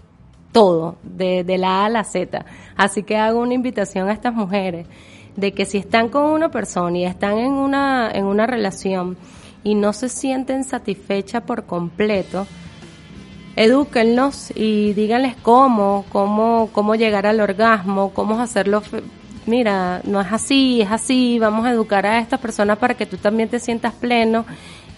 todo, 0.53 0.95
de, 1.03 1.43
de 1.43 1.57
la 1.57 1.81
A 1.81 1.86
a 1.88 1.89
la 1.89 2.05
Z. 2.05 2.45
Así 2.77 3.03
que 3.03 3.17
hago 3.17 3.41
una 3.41 3.53
invitación 3.53 4.07
a 4.07 4.13
estas 4.13 4.34
mujeres 4.34 4.88
de 5.36 5.51
que 5.51 5.65
si 5.65 5.77
están 5.77 6.07
con 6.07 6.23
una 6.23 6.49
persona 6.49 6.97
y 6.99 7.03
están 7.03 7.38
en 7.38 7.51
una, 7.51 8.10
en 8.13 8.23
una 8.23 8.47
relación 8.47 9.17
y 9.62 9.75
no 9.75 9.91
se 9.91 10.07
sienten 10.07 10.63
satisfechas 10.63 11.43
por 11.43 11.65
completo, 11.65 12.47
edúquenlos 13.55 14.51
y 14.55 14.93
díganles 14.93 15.35
cómo, 15.41 16.05
cómo, 16.09 16.69
cómo 16.71 16.95
llegar 16.95 17.25
al 17.25 17.39
orgasmo, 17.39 18.11
cómo 18.13 18.39
hacerlo. 18.39 18.81
Mira, 19.45 20.01
no 20.03 20.21
es 20.21 20.31
así, 20.31 20.81
es 20.81 20.91
así, 20.91 21.39
vamos 21.39 21.65
a 21.65 21.71
educar 21.71 22.05
a 22.05 22.19
estas 22.19 22.39
personas 22.39 22.77
para 22.77 22.93
que 22.93 23.05
tú 23.05 23.17
también 23.17 23.49
te 23.49 23.59
sientas 23.59 23.93
pleno, 23.93 24.45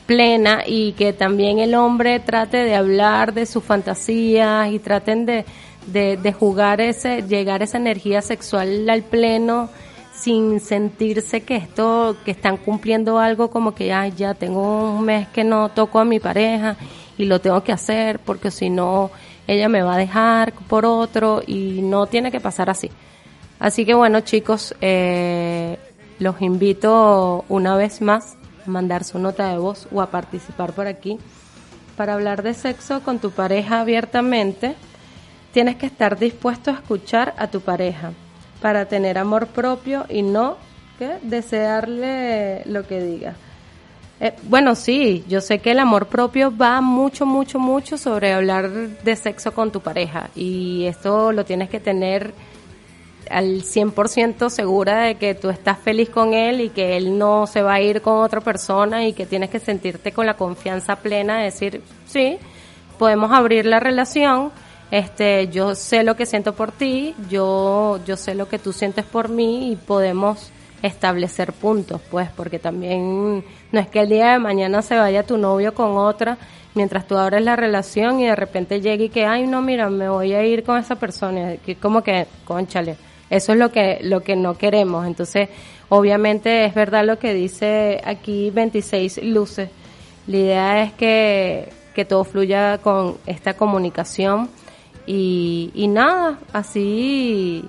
plena 0.06 0.64
y 0.66 0.94
que 0.94 1.14
también 1.14 1.60
el 1.60 1.76
hombre 1.76 2.20
trate 2.20 2.58
de 2.58 2.76
hablar 2.76 3.34
de 3.34 3.46
sus 3.46 3.64
fantasías 3.64 4.70
y 4.72 4.80
traten 4.80 5.26
de, 5.26 5.46
de, 5.88 6.18
de 6.18 6.34
jugar 6.34 6.82
ese, 6.82 7.24
llegar 7.24 7.64
esa 7.64 7.78
energía 7.78 8.22
sexual 8.22 8.90
al 8.90 9.04
pleno 9.04 9.70
sin 10.14 10.60
sentirse 10.60 11.42
que 11.42 11.56
esto, 11.56 12.18
que 12.24 12.32
están 12.32 12.58
cumpliendo 12.58 13.18
algo 13.18 13.50
como 13.50 13.74
que 13.74 13.92
ay, 13.92 14.14
ya 14.16 14.34
tengo 14.34 14.94
un 14.94 15.04
mes 15.04 15.28
que 15.30 15.44
no 15.44 15.70
toco 15.70 16.00
a 16.00 16.06
mi 16.06 16.20
pareja 16.20 16.78
y 17.18 17.26
lo 17.26 17.40
tengo 17.40 17.64
que 17.64 17.72
hacer 17.72 18.20
porque 18.20 18.52
si 18.52 18.70
no 18.70 19.12
ella 19.48 19.70
me 19.70 19.82
va 19.82 19.96
a 19.96 19.98
dejar 19.98 20.54
por 20.54 20.86
otro 20.86 21.42
y 21.46 21.82
no 21.82 22.08
tiene 22.08 22.32
que 22.32 22.40
pasar 22.40 22.70
así. 22.70 22.90
Así 23.60 23.86
que 23.86 23.94
bueno 23.94 24.22
chicos, 24.22 24.76
eh, 24.82 25.78
los 26.20 26.42
invito 26.42 27.46
una 27.50 27.76
vez 27.76 28.02
más 28.02 28.36
a 28.66 28.70
mandar 28.70 29.04
su 29.04 29.20
nota 29.20 29.50
de 29.50 29.58
voz 29.58 29.88
o 29.92 30.02
a 30.02 30.10
participar 30.10 30.74
por 30.74 30.88
aquí 30.88 31.20
para 31.98 32.14
hablar 32.14 32.44
de 32.44 32.54
sexo 32.54 33.02
con 33.02 33.20
tu 33.20 33.32
pareja 33.32 33.82
abiertamente. 33.82 34.76
Tienes 35.52 35.76
que 35.76 35.86
estar 35.86 36.18
dispuesto 36.18 36.72
a 36.72 36.76
escuchar 36.76 37.36
a 37.38 37.48
tu 37.48 37.62
pareja 37.62 38.12
para 38.62 38.86
tener 38.86 39.18
amor 39.18 39.48
propio 39.48 40.06
y 40.10 40.22
no 40.22 40.58
desearle 41.22 42.64
lo 42.66 42.88
que 42.88 43.02
diga. 43.02 43.36
Eh, 44.24 44.34
bueno, 44.44 44.74
sí, 44.74 45.26
yo 45.28 45.42
sé 45.42 45.60
que 45.60 45.72
el 45.72 45.80
amor 45.80 46.06
propio 46.06 46.56
va 46.56 46.80
mucho, 46.80 47.26
mucho, 47.26 47.60
mucho 47.60 47.98
sobre 47.98 48.32
hablar 48.32 48.70
de 48.72 49.18
sexo 49.18 49.54
con 49.54 49.70
tu 49.70 49.82
pareja 49.82 50.30
y 50.34 50.86
esto 50.86 51.34
lo 51.34 51.44
tienes 51.44 51.70
que 51.70 51.82
tener 51.82 52.34
al 53.30 53.64
100% 53.64 54.50
segura 54.50 55.02
de 55.02 55.16
que 55.16 55.36
tú 55.36 55.50
estás 55.50 55.78
feliz 55.78 56.10
con 56.10 56.34
él 56.34 56.62
y 56.62 56.70
que 56.70 56.96
él 56.96 57.18
no 57.18 57.48
se 57.48 57.62
va 57.62 57.74
a 57.74 57.82
ir 57.82 58.02
con 58.02 58.20
otra 58.20 58.40
persona 58.40 59.06
y 59.06 59.12
que 59.12 59.26
tienes 59.26 59.50
que 59.50 59.60
sentirte 59.60 60.14
con 60.14 60.26
la 60.26 60.38
confianza 60.38 60.96
plena 60.96 61.40
de 61.40 61.44
decir, 61.44 61.82
sí, 62.06 62.38
podemos 62.98 63.30
abrir 63.34 63.66
la 63.66 63.82
relación, 63.82 64.54
este, 64.90 65.50
yo 65.50 65.76
sé 65.76 66.04
lo 66.04 66.16
que 66.16 66.26
siento 66.26 66.54
por 66.54 66.72
ti, 66.72 67.14
yo, 67.30 68.00
yo 68.06 68.16
sé 68.16 68.36
lo 68.36 68.48
que 68.48 68.58
tú 68.58 68.72
sientes 68.72 69.04
por 69.04 69.28
mí 69.28 69.74
y 69.74 69.76
podemos 69.76 70.50
establecer 70.84 71.54
puntos, 71.54 72.02
pues, 72.12 72.30
porque 72.36 72.60
también 72.60 73.44
no 73.72 73.80
es 73.80 73.88
que 73.88 74.02
el 74.02 74.10
día 74.10 74.34
de 74.34 74.40
mañana 74.40 74.82
se 74.82 74.98
vaya 74.98 75.24
tu 75.24 75.38
novio 75.38 75.74
con 75.74 75.98
otra 75.98 76.38
mientras 76.76 77.08
tú 77.08 77.18
abres 77.18 77.44
la 77.44 77.56
relación 77.56 78.20
y 78.20 78.26
de 78.26 78.36
repente 78.36 78.82
llegue 78.82 79.06
y 79.06 79.10
que, 79.10 79.26
ay, 79.26 79.48
no, 79.48 79.62
mira, 79.62 79.90
me 79.90 80.10
voy 80.10 80.34
a 80.34 80.44
ir 80.44 80.64
con 80.64 80.78
esa 80.78 80.96
persona, 80.98 81.56
que 81.66 81.76
como 81.76 82.04
que, 82.04 82.28
conchale, 82.44 82.98
eso 83.30 83.54
es 83.54 83.58
lo 83.58 83.72
que, 83.72 84.00
lo 84.02 84.22
que 84.22 84.36
no 84.36 84.58
queremos. 84.58 85.08
Entonces, 85.08 85.50
obviamente 85.90 86.66
es 86.66 86.76
verdad 86.76 87.06
lo 87.06 87.18
que 87.18 87.34
dice 87.34 88.02
aquí 88.04 88.52
26 88.52 89.24
luces. 89.24 89.70
La 90.28 90.38
idea 90.38 90.84
es 90.84 90.94
que, 90.94 91.70
que 91.96 92.04
todo 92.04 92.26
fluya 92.26 92.80
con 92.80 93.18
esta 93.26 93.56
comunicación 93.56 94.50
y, 95.06 95.72
y 95.74 95.88
nada, 95.88 96.40
así 96.52 97.66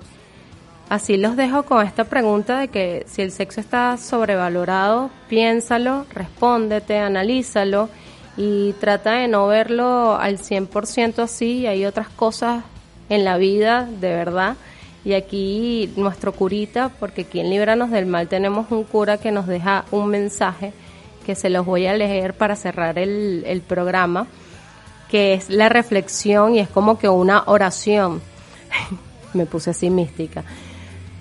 así 0.89 1.17
los 1.17 1.35
dejo 1.35 1.63
con 1.63 1.85
esta 1.85 2.03
pregunta 2.03 2.59
de 2.59 2.67
que 2.67 3.05
si 3.07 3.21
el 3.21 3.31
sexo 3.31 3.59
está 3.59 3.97
sobrevalorado, 3.97 5.09
piénsalo, 5.29 6.05
respóndete, 6.13 6.99
analízalo 6.99 7.89
y 8.37 8.73
trata 8.73 9.13
de 9.13 9.27
no 9.27 9.47
verlo 9.47 10.15
al 10.15 10.37
100% 10.37 11.19
así. 11.19 11.67
Hay 11.67 11.85
otras 11.85 12.09
cosas 12.09 12.63
en 13.09 13.23
la 13.23 13.37
vida, 13.37 13.85
de 13.85 14.09
verdad. 14.09 14.55
Y 15.03 15.13
aquí 15.13 15.93
nuestro 15.95 16.31
curita, 16.31 16.89
porque 16.99 17.21
aquí 17.21 17.39
en 17.39 17.49
Líbranos 17.49 17.91
del 17.91 18.07
Mal 18.07 18.27
tenemos 18.27 18.71
un 18.71 18.83
cura 18.83 19.17
que 19.17 19.31
nos 19.31 19.47
deja 19.47 19.85
un 19.91 20.07
mensaje 20.07 20.73
que 21.25 21.35
se 21.35 21.49
los 21.49 21.65
voy 21.65 21.87
a 21.87 21.95
leer 21.95 22.35
para 22.35 22.55
cerrar 22.55 22.99
el, 22.99 23.43
el 23.45 23.61
programa, 23.61 24.27
que 25.09 25.33
es 25.33 25.49
la 25.49 25.69
reflexión 25.69 26.55
y 26.55 26.59
es 26.59 26.69
como 26.69 26.97
que 26.97 27.09
una 27.09 27.43
oración. 27.47 28.21
Me 29.33 29.45
puse 29.45 29.71
así 29.71 29.89
mística. 29.89 30.43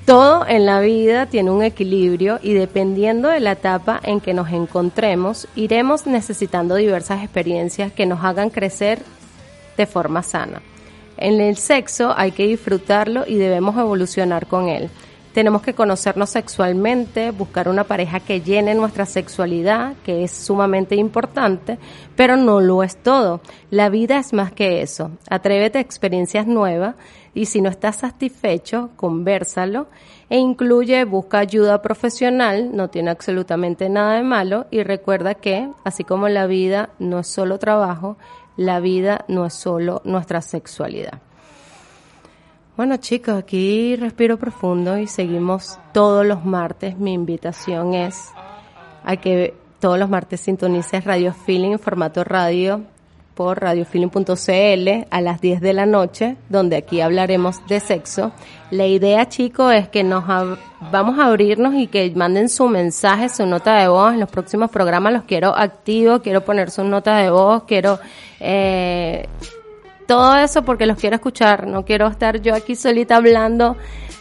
Todo 0.05 0.47
en 0.47 0.67
la 0.67 0.81
vida 0.81 1.25
tiene 1.27 1.51
un 1.51 1.62
equilibrio 1.62 2.38
y 2.43 2.53
dependiendo 2.53 3.29
de 3.31 3.40
la 3.40 3.53
etapa 3.53 4.01
en 4.03 4.21
que 4.21 4.35
nos 4.35 4.51
encontremos, 4.51 5.49
iremos 5.57 6.07
necesitando 6.07 6.75
diversas 6.75 7.23
experiencias 7.23 7.90
que 7.90 8.05
nos 8.05 8.23
hagan 8.23 8.51
crecer 8.51 8.99
de 9.79 9.87
forma 9.87 10.23
sana. 10.23 10.61
En 11.17 11.40
el 11.40 11.57
sexo 11.57 12.12
hay 12.14 12.33
que 12.33 12.47
disfrutarlo 12.47 13.25
y 13.27 13.37
debemos 13.37 13.79
evolucionar 13.79 14.47
con 14.47 14.69
él. 14.69 14.90
Tenemos 15.35 15.62
que 15.62 15.75
conocernos 15.75 16.31
sexualmente, 16.31 17.33
buscar 17.33 17.68
una 17.68 17.83
pareja 17.83 18.20
que 18.20 18.40
llene 18.40 18.73
nuestra 18.77 19.05
sexualidad, 19.05 19.94
que 20.05 20.23
es 20.23 20.31
sumamente 20.31 20.94
importante, 20.94 21.77
pero 22.14 22.37
no 22.37 22.61
lo 22.61 22.85
es 22.85 22.97
todo. 22.97 23.40
La 23.68 23.88
vida 23.88 24.20
es 24.20 24.33
más 24.33 24.53
que 24.53 24.81
eso. 24.81 25.11
Atrévete 25.29 25.79
a 25.79 25.81
experiencias 25.81 26.47
nuevas 26.47 26.94
y 27.35 27.47
si 27.47 27.61
no 27.61 27.68
estás 27.68 27.97
satisfecho, 27.97 28.90
conversalo 28.94 29.88
e 30.31 30.38
incluye, 30.38 31.05
busca 31.05 31.40
ayuda 31.40 31.83
profesional, 31.83 32.70
no 32.73 32.88
tiene 32.88 33.11
absolutamente 33.11 33.88
nada 33.88 34.14
de 34.14 34.23
malo 34.23 34.66
y 34.70 34.85
recuerda 34.85 35.35
que, 35.35 35.68
así 35.83 36.05
como 36.05 36.29
la 36.29 36.47
vida 36.47 36.90
no 37.01 37.18
es 37.18 37.27
solo 37.27 37.59
trabajo, 37.59 38.18
la 38.57 38.79
vida 38.79 39.25
no 39.27 39.47
es 39.47 39.55
solo 39.55 40.01
nuestra 40.05 40.42
sexualidad. 40.42 41.23
Bueno 42.77 42.97
chicos, 42.97 43.37
aquí 43.37 43.95
respiro 43.95 44.37
profundo 44.37 44.99
y 44.99 45.07
seguimos 45.07 45.79
todos 45.93 46.27
los 46.27 46.45
martes. 46.45 46.99
Mi 46.99 47.13
invitación 47.13 47.95
es 47.95 48.33
a 49.05 49.17
que 49.17 49.55
todos 49.79 49.97
los 49.97 50.11
martes 50.11 50.41
sintonices 50.41 51.05
Radio 51.05 51.33
Feeling 51.33 51.71
en 51.71 51.79
formato 51.79 52.25
radio 52.25 52.83
por 53.37 53.61
radiofeeling.cl 53.61 55.07
a 55.09 55.21
las 55.21 55.41
10 55.41 55.61
de 55.61 55.73
la 55.73 55.87
noche, 55.87 56.37
donde 56.49 56.75
aquí 56.75 57.01
hablaremos 57.01 57.65
de 57.69 57.79
sexo. 57.79 58.33
La 58.73 58.87
idea, 58.87 59.29
chicos, 59.29 59.73
es 59.73 59.89
que 59.89 60.03
nos 60.03 60.25
vamos 60.91 61.19
a 61.21 61.27
abrirnos 61.27 61.75
y 61.75 61.87
que 61.87 62.13
manden 62.17 62.49
su 62.49 62.67
mensaje, 62.67 63.29
su 63.29 63.47
nota 63.47 63.77
de 63.77 63.87
voz. 63.87 64.15
En 64.15 64.21
los 64.21 64.31
próximos 64.31 64.69
programas 64.73 65.13
los 65.13 65.23
quiero 65.25 65.55
activos, 65.57 66.23
quiero 66.23 66.45
poner 66.45 66.73
su 66.73 66.83
nota 66.83 67.19
de 67.19 67.31
voz, 67.31 67.63
quiero 67.65 68.01
eh, 68.41 69.29
todo 70.07 70.37
eso 70.37 70.64
porque 70.64 70.87
los 70.87 70.99
quiero 70.99 71.17
escuchar. 71.17 71.67
No 71.67 71.85
quiero 71.85 72.07
estar 72.07 72.40
yo 72.40 72.55
aquí 72.55 72.77
solita 72.77 73.17
hablando 73.17 73.77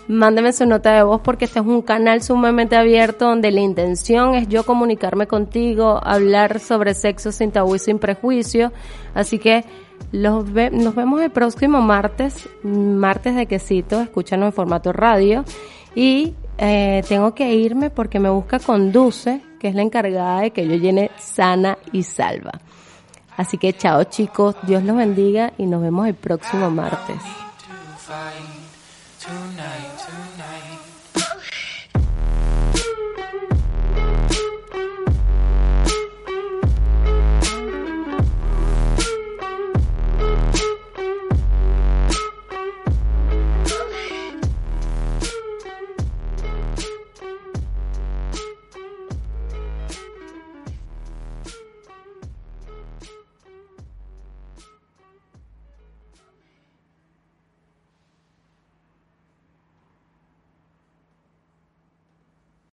mándeme 0.07 0.51
su 0.51 0.65
nota 0.65 0.93
de 0.93 1.03
voz 1.03 1.21
porque 1.21 1.45
este 1.45 1.59
es 1.59 1.65
un 1.65 1.81
canal 1.81 2.21
sumamente 2.21 2.75
abierto 2.75 3.25
donde 3.25 3.51
la 3.51 3.61
intención 3.61 4.35
es 4.35 4.47
yo 4.47 4.65
comunicarme 4.65 5.27
contigo, 5.27 5.99
hablar 6.03 6.59
sobre 6.59 6.93
sexo 6.93 7.31
sin 7.31 7.51
tabú 7.51 7.75
y 7.75 7.79
sin 7.79 7.99
prejuicio. 7.99 8.71
Así 9.13 9.39
que 9.39 9.63
los 10.11 10.45
nos 10.49 10.95
vemos 10.95 11.21
el 11.21 11.31
próximo 11.31 11.81
martes, 11.81 12.49
martes 12.63 13.35
de 13.35 13.45
quesito, 13.45 14.01
escúchanos 14.01 14.47
en 14.47 14.53
formato 14.53 14.91
radio. 14.91 15.45
Y 15.95 16.33
eh, 16.57 17.03
tengo 17.07 17.33
que 17.33 17.53
irme 17.53 17.89
porque 17.89 18.19
me 18.19 18.29
busca 18.29 18.59
Conduce, 18.59 19.41
que 19.59 19.69
es 19.69 19.75
la 19.75 19.81
encargada 19.81 20.41
de 20.41 20.51
que 20.51 20.67
yo 20.67 20.75
llene 20.75 21.11
sana 21.17 21.77
y 21.91 22.03
salva. 22.03 22.51
Así 23.37 23.57
que 23.57 23.73
chao 23.73 24.03
chicos, 24.03 24.55
Dios 24.63 24.83
los 24.83 24.95
bendiga 24.95 25.53
y 25.57 25.65
nos 25.65 25.81
vemos 25.81 26.07
el 26.07 26.15
próximo 26.15 26.69
martes. 26.69 27.17